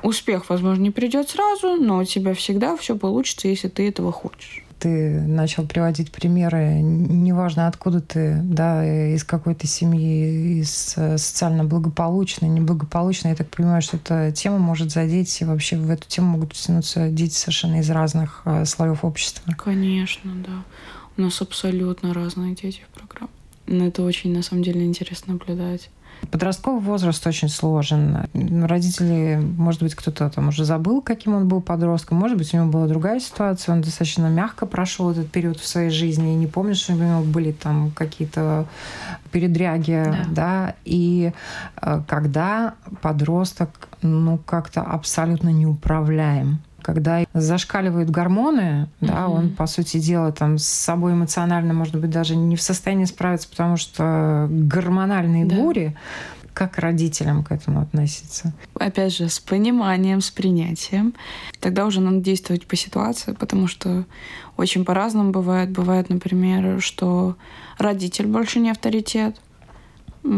Успех, 0.03 0.51
возможно, 0.51 0.83
не 0.83 0.91
придет 0.91 1.31
сразу, 1.31 1.77
но 1.77 1.99
у 1.99 2.05
тебя 2.05 2.35
всегда 2.35 2.77
все 2.77 2.97
получится, 2.97 3.47
если 3.47 3.69
ты 3.69 3.89
этого 3.89 4.11
хочешь 4.11 4.62
ты 4.83 5.21
начал 5.21 5.65
приводить 5.65 6.11
примеры, 6.11 6.81
неважно 6.83 7.69
откуда 7.69 8.01
ты, 8.01 8.41
да, 8.43 8.85
из 9.15 9.23
какой 9.23 9.55
то 9.55 9.65
семьи, 9.69 10.59
из 10.59 10.95
э, 10.97 11.19
социально 11.19 11.63
благополучной, 11.63 12.49
неблагополучной, 12.49 13.31
я 13.31 13.37
так 13.37 13.49
понимаю, 13.49 13.81
что 13.81 13.97
эта 13.97 14.33
тема 14.33 14.59
может 14.59 14.91
задеть, 14.91 15.41
и 15.41 15.45
вообще 15.45 15.77
в 15.77 15.89
эту 15.89 16.09
тему 16.09 16.33
могут 16.33 16.55
тянуться 16.55 17.11
дети 17.11 17.35
совершенно 17.35 17.77
из 17.77 17.89
разных 17.91 18.43
э, 18.45 18.65
слоев 18.65 19.05
общества. 19.05 19.55
Конечно, 19.57 20.33
да. 20.45 20.65
У 21.17 21.23
нас 21.23 21.41
абсолютно 21.41 22.13
разные 22.13 22.57
дети 22.57 22.81
в 22.91 22.99
программе. 22.99 23.31
Но 23.69 23.87
это 23.87 24.03
очень, 24.03 24.35
на 24.35 24.43
самом 24.43 24.65
деле, 24.65 24.85
интересно 24.85 25.35
наблюдать. 25.35 25.91
Подростковый 26.31 26.81
возраст 26.81 27.27
очень 27.27 27.49
сложен. 27.49 28.27
Родители, 28.35 29.39
может 29.57 29.83
быть, 29.83 29.95
кто-то 29.95 30.31
там 30.31 30.49
уже 30.49 30.65
забыл, 30.65 31.03
каким 31.03 31.35
он 31.35 31.49
был 31.49 31.61
подростком. 31.61 32.19
Может 32.19 32.39
быть, 32.39 32.55
у 32.55 32.57
него 32.57 32.71
была 32.71 32.87
другая 32.87 33.21
ситуация. 33.21 33.75
Он 33.75 33.83
достаточно 33.83 34.29
мягко 34.29 34.67
прошел 34.67 35.11
этот 35.11 35.31
период 35.31 35.59
в 35.59 35.67
своей 35.67 35.91
жизни 35.91 36.33
и 36.33 36.37
не 36.37 36.47
помнит, 36.47 36.77
что 36.77 36.93
у 36.93 36.97
него 36.97 37.23
были 37.23 37.53
там 37.53 37.91
какие-то 37.91 38.67
передряги. 39.31 40.05
Да. 40.07 40.27
да? 40.31 40.75
И 40.85 41.33
э, 41.81 42.03
когда 42.07 42.75
подросток 43.01 43.89
ну, 44.01 44.39
как-то 44.39 44.83
абсолютно 44.83 45.51
неуправляем 45.51 46.61
когда 46.83 47.25
зашкаливают 47.33 48.11
гормоны, 48.11 48.61
mm-hmm. 49.01 49.07
да, 49.07 49.29
он, 49.29 49.51
по 49.51 49.67
сути 49.67 49.99
дела, 49.99 50.33
там 50.33 50.59
с 50.59 50.67
собой 50.67 51.13
эмоционально, 51.13 51.75
может 51.75 51.97
быть, 51.97 52.11
даже 52.11 52.37
не 52.37 52.57
в 52.57 52.63
состоянии 52.63 53.05
справиться, 53.05 53.49
потому 53.49 53.77
что 53.77 54.49
гормональные 54.51 55.45
да. 55.47 55.57
бури, 55.57 55.97
как 56.53 56.79
родителям 56.79 57.45
к 57.45 57.53
этому 57.53 57.81
относиться? 57.81 58.53
Опять 58.75 59.17
же, 59.17 59.29
с 59.29 59.41
пониманием, 59.41 60.21
с 60.21 60.31
принятием. 60.31 61.15
Тогда 61.61 61.87
уже 61.87 62.01
надо 62.01 62.19
действовать 62.19 62.67
по 62.67 62.77
ситуации, 62.77 63.33
потому 63.33 63.69
что 63.69 64.05
очень 64.57 64.85
по-разному 64.85 65.31
бывает. 65.31 65.71
Бывает, 65.71 66.11
например, 66.11 66.83
что 66.83 67.37
родитель 67.79 68.27
больше 68.27 68.61
не 68.61 68.71
авторитет, 68.71 69.41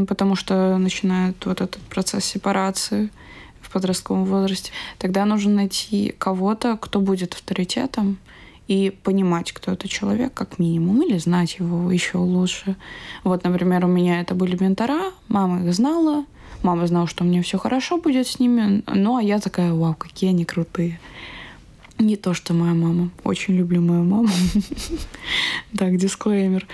потому 0.07 0.37
что 0.37 0.79
начинает 0.79 1.45
вот 1.47 1.61
этот 1.61 1.83
процесс 1.83 2.25
сепарации– 2.25 3.11
подростковом 3.75 4.25
возрасте, 4.25 4.73
тогда 4.99 5.27
нужно 5.27 5.55
найти 5.55 6.15
кого-то, 6.19 6.79
кто 6.81 7.01
будет 7.01 7.35
авторитетом, 7.35 8.19
и 8.69 8.91
понимать, 9.03 9.53
кто 9.53 9.73
это 9.73 9.89
человек, 9.89 10.33
как 10.33 10.59
минимум, 10.59 11.03
или 11.03 11.19
знать 11.19 11.57
его 11.59 11.91
еще 11.93 12.17
лучше. 12.17 12.77
Вот, 13.23 13.45
например, 13.45 13.85
у 13.85 13.89
меня 13.89 14.23
это 14.23 14.35
были 14.35 14.57
ментора, 14.59 15.13
мама 15.29 15.65
их 15.65 15.75
знала, 15.75 16.25
мама 16.63 16.87
знала, 16.87 17.07
что 17.07 17.25
меня 17.25 17.43
все 17.43 17.59
хорошо 17.59 17.99
будет 17.99 18.27
с 18.27 18.39
ними, 18.39 18.83
ну 18.87 19.17
а 19.17 19.23
я 19.23 19.39
такая, 19.39 19.75
вау, 19.75 19.95
какие 19.95 20.31
они 20.31 20.45
крутые. 20.47 20.99
Не 21.99 22.17
то, 22.17 22.35
что 22.35 22.55
моя 22.55 22.75
мама. 22.75 23.11
Очень 23.23 23.55
люблю 23.55 23.81
мою 23.81 24.03
маму. 24.03 24.29
Так, 25.79 25.97
дисклеймер. 25.97 26.67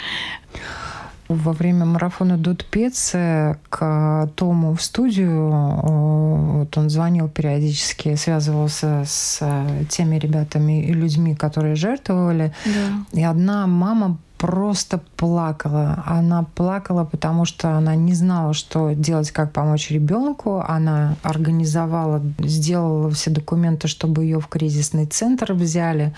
Во 1.30 1.52
время 1.52 1.84
марафона 1.84 2.36
Дуд 2.36 2.64
Пец 2.64 3.12
к 3.12 4.28
Тому 4.34 4.74
в 4.74 4.82
студию, 4.82 5.48
вот 6.58 6.76
он 6.76 6.90
звонил 6.90 7.28
периодически, 7.28 8.16
связывался 8.16 9.04
с 9.06 9.40
теми 9.88 10.16
ребятами 10.16 10.84
и 10.84 10.92
людьми, 10.92 11.36
которые 11.36 11.76
жертвовали. 11.76 12.52
Да. 12.66 13.20
И 13.20 13.22
одна 13.22 13.68
мама 13.68 14.18
просто 14.38 15.00
плакала. 15.20 16.02
Она 16.06 16.44
плакала, 16.54 17.04
потому 17.04 17.44
что 17.44 17.76
она 17.76 17.94
не 17.94 18.14
знала, 18.14 18.54
что 18.54 18.92
делать, 18.94 19.30
как 19.32 19.52
помочь 19.52 19.90
ребенку. 19.90 20.64
Она 20.66 21.16
организовала, 21.22 22.22
сделала 22.38 23.10
все 23.10 23.28
документы, 23.28 23.86
чтобы 23.86 24.24
ее 24.24 24.40
в 24.40 24.48
кризисный 24.48 25.04
центр 25.04 25.52
взяли. 25.52 26.14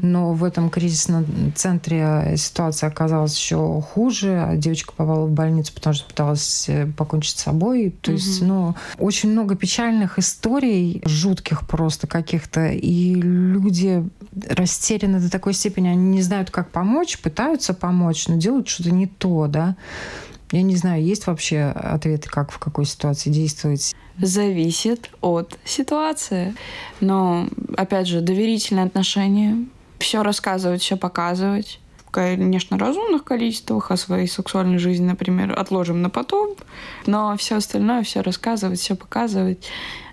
Но 0.00 0.32
в 0.32 0.42
этом 0.42 0.70
кризисном 0.70 1.26
центре 1.54 2.36
ситуация 2.38 2.88
оказалась 2.88 3.36
еще 3.36 3.82
хуже. 3.82 4.54
Девочка 4.54 4.94
попала 4.96 5.26
в 5.26 5.32
больницу, 5.32 5.74
потому 5.74 5.92
что 5.92 6.06
пыталась 6.06 6.64
э, 6.70 6.86
покончить 6.86 7.38
с 7.38 7.42
собой. 7.42 7.94
То 8.00 8.12
есть, 8.12 8.40
ну, 8.40 8.74
очень 8.98 9.32
много 9.32 9.54
печальных 9.54 10.18
историй, 10.18 11.02
жутких 11.04 11.66
просто 11.66 12.06
каких-то. 12.06 12.68
И 12.68 13.14
люди 13.16 14.08
растеряны 14.48 15.20
до 15.20 15.30
такой 15.30 15.52
степени, 15.52 15.88
они 15.88 16.08
не 16.08 16.22
знают, 16.22 16.50
как 16.50 16.70
помочь, 16.70 17.18
пытаются 17.18 17.74
помочь, 17.74 18.28
но 18.28 18.36
делают 18.46 18.68
что-то 18.68 18.92
не 18.92 19.06
то, 19.06 19.48
да. 19.48 19.76
Я 20.52 20.62
не 20.62 20.76
знаю, 20.76 21.02
есть 21.02 21.26
вообще 21.26 21.64
ответы, 21.64 22.28
как 22.30 22.52
в 22.52 22.58
какой 22.58 22.84
ситуации 22.84 23.30
действовать? 23.30 23.94
Зависит 24.18 25.10
от 25.20 25.58
ситуации. 25.64 26.54
Но, 27.00 27.48
опять 27.76 28.06
же, 28.06 28.20
доверительные 28.20 28.86
отношения, 28.86 29.66
все 29.98 30.22
рассказывать, 30.22 30.82
все 30.82 30.96
показывать 30.96 31.80
конечно, 32.12 32.78
разумных 32.78 33.24
количествах, 33.24 33.90
о 33.90 33.96
своей 33.98 34.26
сексуальной 34.26 34.78
жизни, 34.78 35.04
например, 35.04 35.52
отложим 35.58 36.00
на 36.00 36.08
потом, 36.08 36.56
но 37.04 37.36
все 37.36 37.56
остальное, 37.56 38.04
все 38.04 38.22
рассказывать, 38.22 38.80
все 38.80 38.94
показывать, 38.94 39.68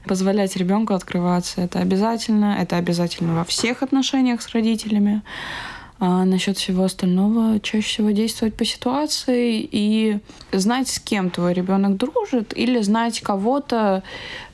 позволять 0.06 0.58
ребенку 0.58 0.96
открываться, 0.96 1.62
это 1.62 1.80
обязательно, 1.80 2.58
это 2.60 2.76
обязательно 2.76 3.36
во 3.36 3.46
всех 3.46 3.84
отношениях 3.84 4.42
с 4.42 4.50
родителями. 4.50 5.22
А 6.06 6.26
насчет 6.26 6.58
всего 6.58 6.84
остального 6.84 7.62
чаще 7.62 7.88
всего 7.88 8.12
действовать 8.12 8.56
по 8.56 8.66
ситуации 8.66 9.66
и 9.72 10.20
знать, 10.52 10.90
с 10.90 11.00
кем 11.00 11.30
твой 11.30 11.54
ребенок 11.54 11.96
дружит, 11.96 12.52
или 12.58 12.82
знать 12.82 13.22
кого-то, 13.22 14.04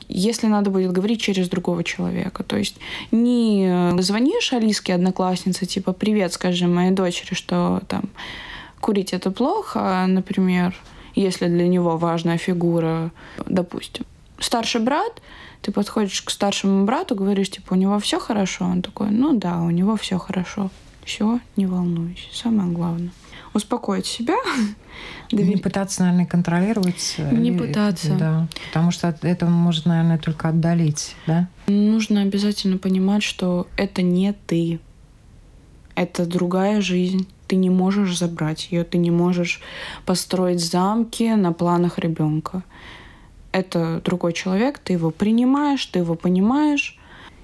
если 0.07 0.45
надо 0.45 0.69
будет 0.69 0.91
говорить 0.91 1.21
через 1.21 1.49
другого 1.49 1.83
человека. 1.83 2.43
То 2.43 2.55
есть 2.55 2.75
не 3.09 3.95
звонишь 3.97 4.53
Алиске 4.53 4.93
однокласснице, 4.93 5.65
типа 5.65 5.91
«Привет, 5.91 6.33
скажи 6.33 6.67
моей 6.67 6.91
дочери, 6.91 7.33
что 7.33 7.81
там 7.87 8.03
курить 8.79 9.13
это 9.13 9.31
плохо», 9.31 10.05
например, 10.07 10.75
если 11.15 11.47
для 11.47 11.67
него 11.67 11.97
важная 11.97 12.37
фигура, 12.37 13.09
допустим, 13.47 14.05
старший 14.37 14.81
брат, 14.81 15.19
ты 15.63 15.71
подходишь 15.71 16.21
к 16.21 16.29
старшему 16.29 16.85
брату, 16.85 17.15
говоришь, 17.15 17.49
типа, 17.49 17.73
у 17.73 17.75
него 17.75 17.97
все 17.97 18.19
хорошо? 18.19 18.65
Он 18.65 18.83
такой, 18.83 19.09
ну 19.09 19.35
да, 19.35 19.61
у 19.61 19.71
него 19.71 19.95
все 19.95 20.19
хорошо. 20.19 20.69
Все, 21.09 21.39
не 21.55 21.65
волнуйся. 21.65 22.27
Самое 22.31 22.71
главное. 22.71 23.09
Успокоить 23.55 24.05
себя. 24.05 24.35
Не 25.31 25.57
пытаться, 25.57 26.01
наверное, 26.03 26.27
контролировать. 26.27 27.15
Э, 27.17 27.33
не 27.33 27.51
пытаться. 27.51 28.15
Да. 28.15 28.47
Потому 28.67 28.91
что 28.91 29.17
это 29.23 29.47
может, 29.47 29.85
наверное, 29.87 30.19
только 30.19 30.49
отдалить, 30.49 31.15
да? 31.25 31.47
Нужно 31.65 32.21
обязательно 32.21 32.77
понимать, 32.77 33.23
что 33.23 33.67
это 33.75 34.03
не 34.03 34.33
ты. 34.33 34.79
Это 35.95 36.27
другая 36.27 36.79
жизнь. 36.79 37.27
Ты 37.47 37.55
не 37.55 37.71
можешь 37.71 38.15
забрать 38.15 38.67
ее, 38.71 38.83
ты 38.83 38.99
не 38.99 39.09
можешь 39.09 39.61
построить 40.05 40.63
замки 40.63 41.29
на 41.33 41.53
планах 41.53 41.97
ребенка. 41.97 42.61
Это 43.51 43.99
другой 44.05 44.33
человек, 44.33 44.77
ты 44.77 44.93
его 44.93 45.09
принимаешь, 45.09 45.83
ты 45.87 45.99
его 45.99 46.13
понимаешь. 46.13 46.99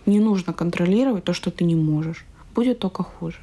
Не 0.06 0.20
нужно 0.20 0.54
контролировать 0.54 1.24
то, 1.24 1.34
что 1.34 1.50
ты 1.50 1.64
не 1.64 1.76
можешь. 1.76 2.26
Будет 2.54 2.78
только 2.78 3.02
хуже. 3.02 3.40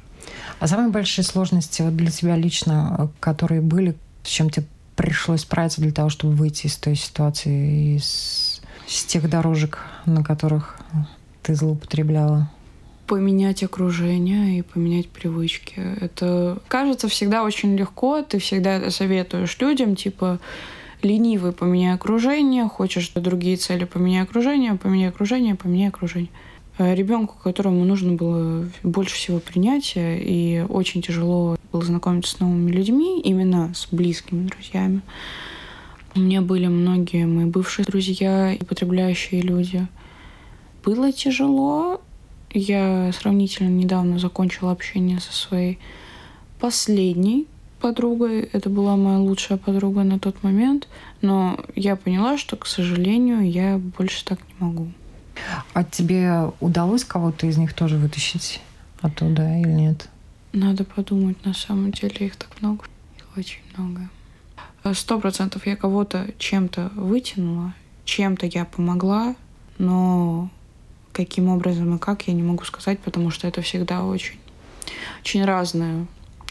А 0.59 0.67
самые 0.67 0.89
большие 0.89 1.25
сложности 1.25 1.81
вот 1.81 1.95
для 1.95 2.11
тебя 2.11 2.35
лично, 2.35 3.11
которые 3.19 3.61
были, 3.61 3.95
с 4.23 4.29
чем 4.29 4.49
тебе 4.49 4.65
пришлось 4.95 5.41
справиться 5.41 5.81
для 5.81 5.91
того, 5.91 6.09
чтобы 6.09 6.33
выйти 6.33 6.67
из 6.67 6.77
той 6.77 6.95
ситуации, 6.95 7.97
из, 7.97 8.61
из 8.87 9.03
тех 9.05 9.29
дорожек, 9.29 9.79
на 10.05 10.23
которых 10.23 10.79
ты 11.41 11.55
злоупотребляла? 11.55 12.49
поменять 13.05 13.63
окружение 13.63 14.59
и 14.59 14.61
поменять 14.61 15.09
привычки. 15.09 15.75
Это 15.99 16.59
кажется 16.67 17.07
всегда 17.09 17.43
очень 17.43 17.75
легко. 17.75 18.21
Ты 18.21 18.39
всегда 18.39 18.75
это 18.77 18.91
советуешь 18.91 19.57
людям, 19.59 19.95
типа 19.95 20.39
ленивый, 21.01 21.51
поменяй 21.51 21.93
окружение, 21.93 22.67
хочешь 22.67 23.09
другие 23.09 23.57
цели, 23.57 23.83
поменяй 23.83 24.23
окружение, 24.23 24.75
поменяй 24.75 25.09
окружение, 25.09 25.55
поменяй 25.55 25.89
окружение. 25.89 26.31
Э, 26.79 26.95
ребенку, 26.95 27.35
которому 27.43 27.85
нужно 27.85 28.13
было 28.13 28.67
больше 28.81 29.15
всего 29.15 29.39
принятия, 29.39 30.17
и 30.17 30.65
очень 30.67 31.03
тяжело 31.03 31.55
было 31.71 31.83
знакомиться 31.83 32.35
с 32.35 32.39
новыми 32.39 32.71
людьми, 32.71 33.21
именно 33.21 33.71
с 33.75 33.87
близкими 33.91 34.47
друзьями. 34.47 35.01
У 36.15 36.19
меня 36.19 36.41
были 36.41 36.67
многие 36.67 37.25
мои 37.25 37.45
бывшие 37.45 37.85
друзья, 37.85 38.55
употребляющие 38.59 39.41
люди. 39.41 39.87
Было 40.83 41.11
тяжело. 41.11 42.01
Я 42.51 43.11
сравнительно 43.13 43.69
недавно 43.69 44.19
закончила 44.19 44.71
общение 44.71 45.19
со 45.19 45.31
своей 45.31 45.79
последней 46.59 47.47
подругой. 47.79 48.49
Это 48.51 48.69
была 48.69 48.95
моя 48.95 49.19
лучшая 49.19 49.57
подруга 49.57 50.03
на 50.03 50.19
тот 50.19 50.41
момент. 50.43 50.87
Но 51.21 51.59
я 51.75 51.95
поняла, 51.95 52.37
что, 52.37 52.55
к 52.57 52.65
сожалению, 52.65 53.49
я 53.49 53.79
больше 53.79 54.23
так 54.25 54.39
не 54.39 54.65
могу. 54.65 54.87
А 55.73 55.83
тебе 55.83 56.51
удалось 56.59 57.03
кого-то 57.03 57.47
из 57.47 57.57
них 57.57 57.73
тоже 57.73 57.97
вытащить 57.97 58.61
оттуда 59.01 59.59
или 59.59 59.69
нет? 59.69 60.09
Надо 60.53 60.83
подумать, 60.83 61.43
на 61.45 61.53
самом 61.53 61.91
деле 61.91 62.27
их 62.27 62.35
так 62.35 62.49
много. 62.61 62.85
Их 63.17 63.25
очень 63.37 63.61
много. 63.75 64.09
Сто 64.93 65.19
процентов 65.19 65.65
я 65.65 65.75
кого-то 65.75 66.27
чем-то 66.37 66.91
вытянула, 66.95 67.73
чем-то 68.05 68.45
я 68.47 68.65
помогла, 68.65 69.35
но 69.77 70.49
каким 71.13 71.47
образом 71.49 71.95
и 71.95 71.99
как, 71.99 72.27
я 72.27 72.33
не 72.33 72.43
могу 72.43 72.65
сказать, 72.65 72.99
потому 72.99 73.29
что 73.29 73.47
это 73.47 73.61
всегда 73.61 74.03
очень, 74.03 74.39
очень 75.21 75.45
разные 75.45 76.07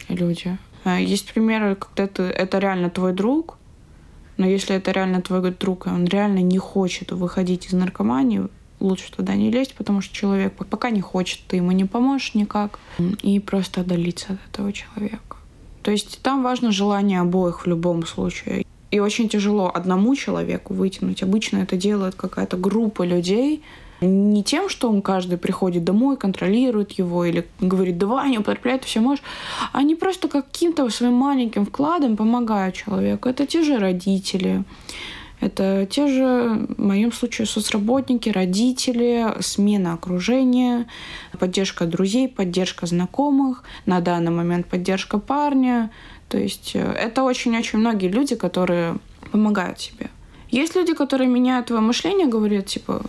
люди. 0.09 0.57
А, 0.83 0.99
есть 0.99 1.31
примеры, 1.31 1.75
когда 1.75 2.07
ты, 2.07 2.23
это 2.23 2.57
реально 2.59 2.89
твой 2.89 3.13
друг, 3.13 3.57
но 4.37 4.47
если 4.47 4.75
это 4.75 4.91
реально 4.91 5.21
твой 5.21 5.51
друг, 5.51 5.85
и 5.85 5.89
он 5.89 6.05
реально 6.05 6.39
не 6.39 6.57
хочет 6.57 7.11
выходить 7.11 7.67
из 7.67 7.73
наркомании, 7.73 8.47
лучше 8.83 9.11
туда 9.11 9.35
не 9.35 9.49
лезть, 9.49 9.73
потому 9.73 10.01
что 10.01 10.13
человек 10.13 10.53
пока 10.53 10.89
не 10.89 11.01
хочет, 11.01 11.39
ты 11.47 11.55
ему 11.55 11.71
не 11.71 11.85
поможешь 11.85 12.35
никак, 12.35 12.79
и 13.23 13.39
просто 13.39 13.81
отдалиться 13.81 14.33
от 14.33 14.39
этого 14.51 14.71
человека. 14.71 15.37
То 15.81 15.91
есть 15.91 16.21
там 16.21 16.43
важно 16.43 16.71
желание 16.71 17.21
обоих 17.21 17.65
в 17.65 17.67
любом 17.67 18.05
случае. 18.05 18.65
И 18.91 18.99
очень 18.99 19.27
тяжело 19.27 19.71
одному 19.73 20.15
человеку 20.15 20.73
вытянуть. 20.73 21.23
Обычно 21.23 21.57
это 21.57 21.75
делает 21.77 22.15
какая-то 22.15 22.57
группа 22.57 23.03
людей, 23.03 23.63
не 24.01 24.43
тем, 24.43 24.69
что 24.69 24.89
он 24.89 25.01
каждый 25.01 25.37
приходит 25.37 25.83
домой, 25.83 26.17
контролирует 26.17 26.91
его 26.91 27.25
или 27.25 27.47
говорит, 27.59 27.97
давай, 27.97 28.29
не 28.29 28.37
употребляй, 28.37 28.79
ты 28.79 28.85
все 28.85 28.99
можешь. 28.99 29.23
Они 29.71 29.95
просто 29.95 30.27
каким-то 30.27 30.89
своим 30.89 31.13
маленьким 31.13 31.65
вкладом 31.65 32.17
помогают 32.17 32.75
человеку. 32.75 33.29
Это 33.29 33.45
те 33.45 33.63
же 33.63 33.77
родители, 33.77 34.63
это 35.43 35.85
те 35.85 36.07
же, 36.07 36.67
в 36.77 36.81
моем 36.81 37.11
случае, 37.11 37.47
соцработники, 37.47 38.29
родители, 38.29 39.27
смена 39.41 39.93
окружения, 39.93 40.87
поддержка 41.37 41.85
друзей, 41.85 42.29
поддержка 42.29 42.85
знакомых, 42.85 43.63
на 43.85 43.99
данный 43.99 44.31
момент 44.31 44.67
поддержка 44.67 45.19
парня. 45.19 45.91
То 46.29 46.37
есть 46.37 46.71
э, 46.75 46.79
это 46.79 47.23
очень-очень 47.23 47.79
многие 47.79 48.07
люди, 48.07 48.35
которые 48.35 48.97
помогают 49.31 49.79
себе. 49.81 50.09
Есть 50.49 50.75
люди, 50.75 50.93
которые 50.93 51.27
меняют 51.27 51.67
твое 51.67 51.81
мышление, 51.81 52.27
говорят, 52.27 52.67
типа, 52.67 53.03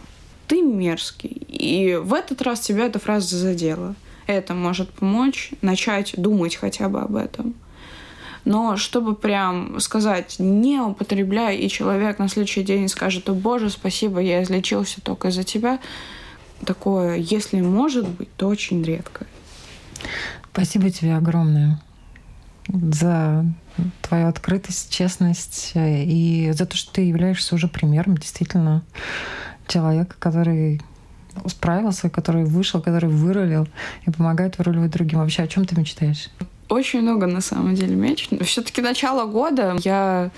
ты 0.48 0.60
мерзкий. 0.60 1.42
И 1.48 1.94
в 1.94 2.14
этот 2.14 2.42
раз 2.42 2.60
тебя 2.60 2.86
эта 2.86 2.98
фраза 2.98 3.36
задела. 3.36 3.94
Это 4.26 4.54
может 4.54 4.90
помочь 4.90 5.52
начать 5.60 6.14
думать 6.16 6.56
хотя 6.56 6.88
бы 6.88 7.00
об 7.00 7.14
этом. 7.14 7.54
Но 8.44 8.76
чтобы 8.76 9.14
прям 9.14 9.80
сказать, 9.80 10.36
не 10.38 10.78
употребляй, 10.80 11.56
и 11.56 11.68
человек 11.68 12.18
на 12.18 12.28
следующий 12.28 12.62
день 12.62 12.88
скажет, 12.88 13.28
о 13.28 13.34
боже, 13.34 13.70
спасибо, 13.70 14.20
я 14.20 14.42
излечился 14.42 15.00
только 15.00 15.28
из-за 15.28 15.44
тебя, 15.44 15.78
такое, 16.64 17.16
если 17.16 17.60
может 17.60 18.06
быть, 18.06 18.28
то 18.36 18.48
очень 18.48 18.82
редко. 18.82 19.26
Спасибо 20.52 20.90
тебе 20.90 21.16
огромное 21.16 21.80
за 22.68 23.46
твою 24.02 24.28
открытость, 24.28 24.90
честность 24.90 25.72
и 25.74 26.52
за 26.54 26.66
то, 26.66 26.76
что 26.76 26.92
ты 26.92 27.02
являешься 27.02 27.54
уже 27.54 27.68
примером 27.68 28.16
действительно 28.16 28.82
человека, 29.66 30.16
который 30.18 30.80
справился, 31.46 32.10
который 32.10 32.44
вышел, 32.44 32.80
который 32.80 33.08
вырулил 33.08 33.66
и 34.06 34.10
помогает 34.10 34.58
выруливать 34.58 34.92
другим. 34.92 35.18
Вообще, 35.18 35.42
о 35.42 35.48
чем 35.48 35.64
ты 35.64 35.78
мечтаешь? 35.78 36.30
Очень 36.68 37.02
много, 37.02 37.26
на 37.26 37.40
самом 37.40 37.74
деле, 37.74 37.94
меч. 37.94 38.28
Все-таки 38.42 38.80
начало 38.80 39.26
года 39.26 39.76
я 39.84 40.30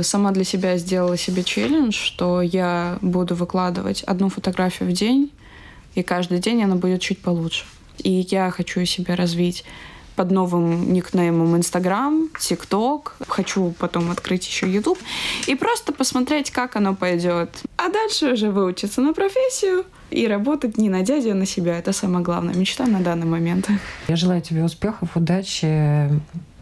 сама 0.00 0.30
для 0.30 0.44
себя 0.44 0.76
сделала 0.76 1.16
себе 1.16 1.42
челлендж, 1.42 1.94
что 1.94 2.42
я 2.42 2.98
буду 3.00 3.34
выкладывать 3.34 4.02
одну 4.02 4.28
фотографию 4.28 4.88
в 4.88 4.92
день, 4.92 5.30
и 5.94 6.02
каждый 6.02 6.38
день 6.38 6.62
она 6.62 6.76
будет 6.76 7.00
чуть 7.00 7.18
получше. 7.18 7.64
И 7.98 8.26
я 8.30 8.50
хочу 8.50 8.84
себя 8.84 9.16
развить 9.16 9.64
под 10.16 10.30
новым 10.30 10.92
никнеймом 10.92 11.56
Инстаграм, 11.56 12.28
ТикТок. 12.40 13.16
Хочу 13.28 13.74
потом 13.78 14.10
открыть 14.10 14.46
еще 14.46 14.70
Ютуб 14.70 14.98
и 15.46 15.54
просто 15.54 15.92
посмотреть, 15.92 16.50
как 16.50 16.76
оно 16.76 16.94
пойдет. 16.94 17.50
А 17.76 17.88
дальше 17.90 18.32
уже 18.32 18.50
выучиться 18.50 19.00
на 19.00 19.12
профессию 19.12 19.84
и 20.10 20.26
работать 20.26 20.78
не 20.78 20.88
на 20.88 21.02
дядю, 21.02 21.32
а 21.32 21.34
на 21.34 21.46
себя. 21.46 21.78
Это 21.78 21.92
самая 21.92 22.22
главная 22.22 22.54
мечта 22.54 22.86
на 22.86 23.00
данный 23.00 23.26
момент. 23.26 23.68
Я 24.08 24.16
желаю 24.16 24.40
тебе 24.40 24.64
успехов, 24.64 25.10
удачи. 25.14 26.10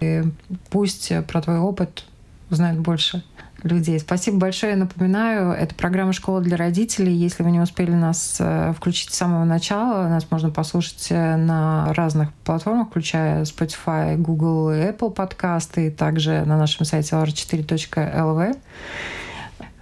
И 0.01 0.23
пусть 0.71 1.13
про 1.29 1.41
твой 1.41 1.59
опыт 1.59 2.05
узнают 2.51 2.81
больше 2.81 3.23
людей. 3.65 3.99
Спасибо 3.99 4.39
большое. 4.39 4.77
Напоминаю, 4.77 5.53
это 5.53 5.75
программа 5.75 6.13
«Школа 6.13 6.41
для 6.41 6.57
родителей». 6.57 7.13
Если 7.13 7.43
вы 7.43 7.51
не 7.51 7.61
успели 7.61 7.93
нас 7.93 8.37
э, 8.39 8.73
включить 8.77 9.11
с 9.11 9.17
самого 9.17 9.45
начала, 9.45 10.09
нас 10.09 10.31
можно 10.31 10.51
послушать 10.51 11.09
э, 11.11 11.37
на 11.37 11.93
разных 11.95 12.33
платформах, 12.45 12.89
включая 12.89 13.45
Spotify, 13.45 14.17
Google 14.17 14.71
и 14.71 14.77
Apple 14.77 15.11
подкасты, 15.11 15.89
и 15.89 15.91
также 15.91 16.45
на 16.45 16.59
нашем 16.59 16.85
сайте 16.85 17.17
lr4.lv. 17.17 18.57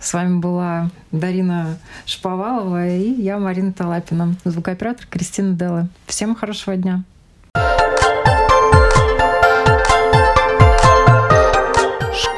С 0.01 0.15
вами 0.15 0.39
была 0.39 0.91
Дарина 1.13 1.79
Шповалова 2.07 2.89
и 2.89 3.23
я, 3.23 3.39
Марина 3.39 3.73
Талапина, 3.73 4.35
звукооператор 4.45 5.07
Кристина 5.07 5.55
Делла. 5.55 5.89
Всем 6.07 6.35
хорошего 6.35 6.77
дня! 6.77 7.05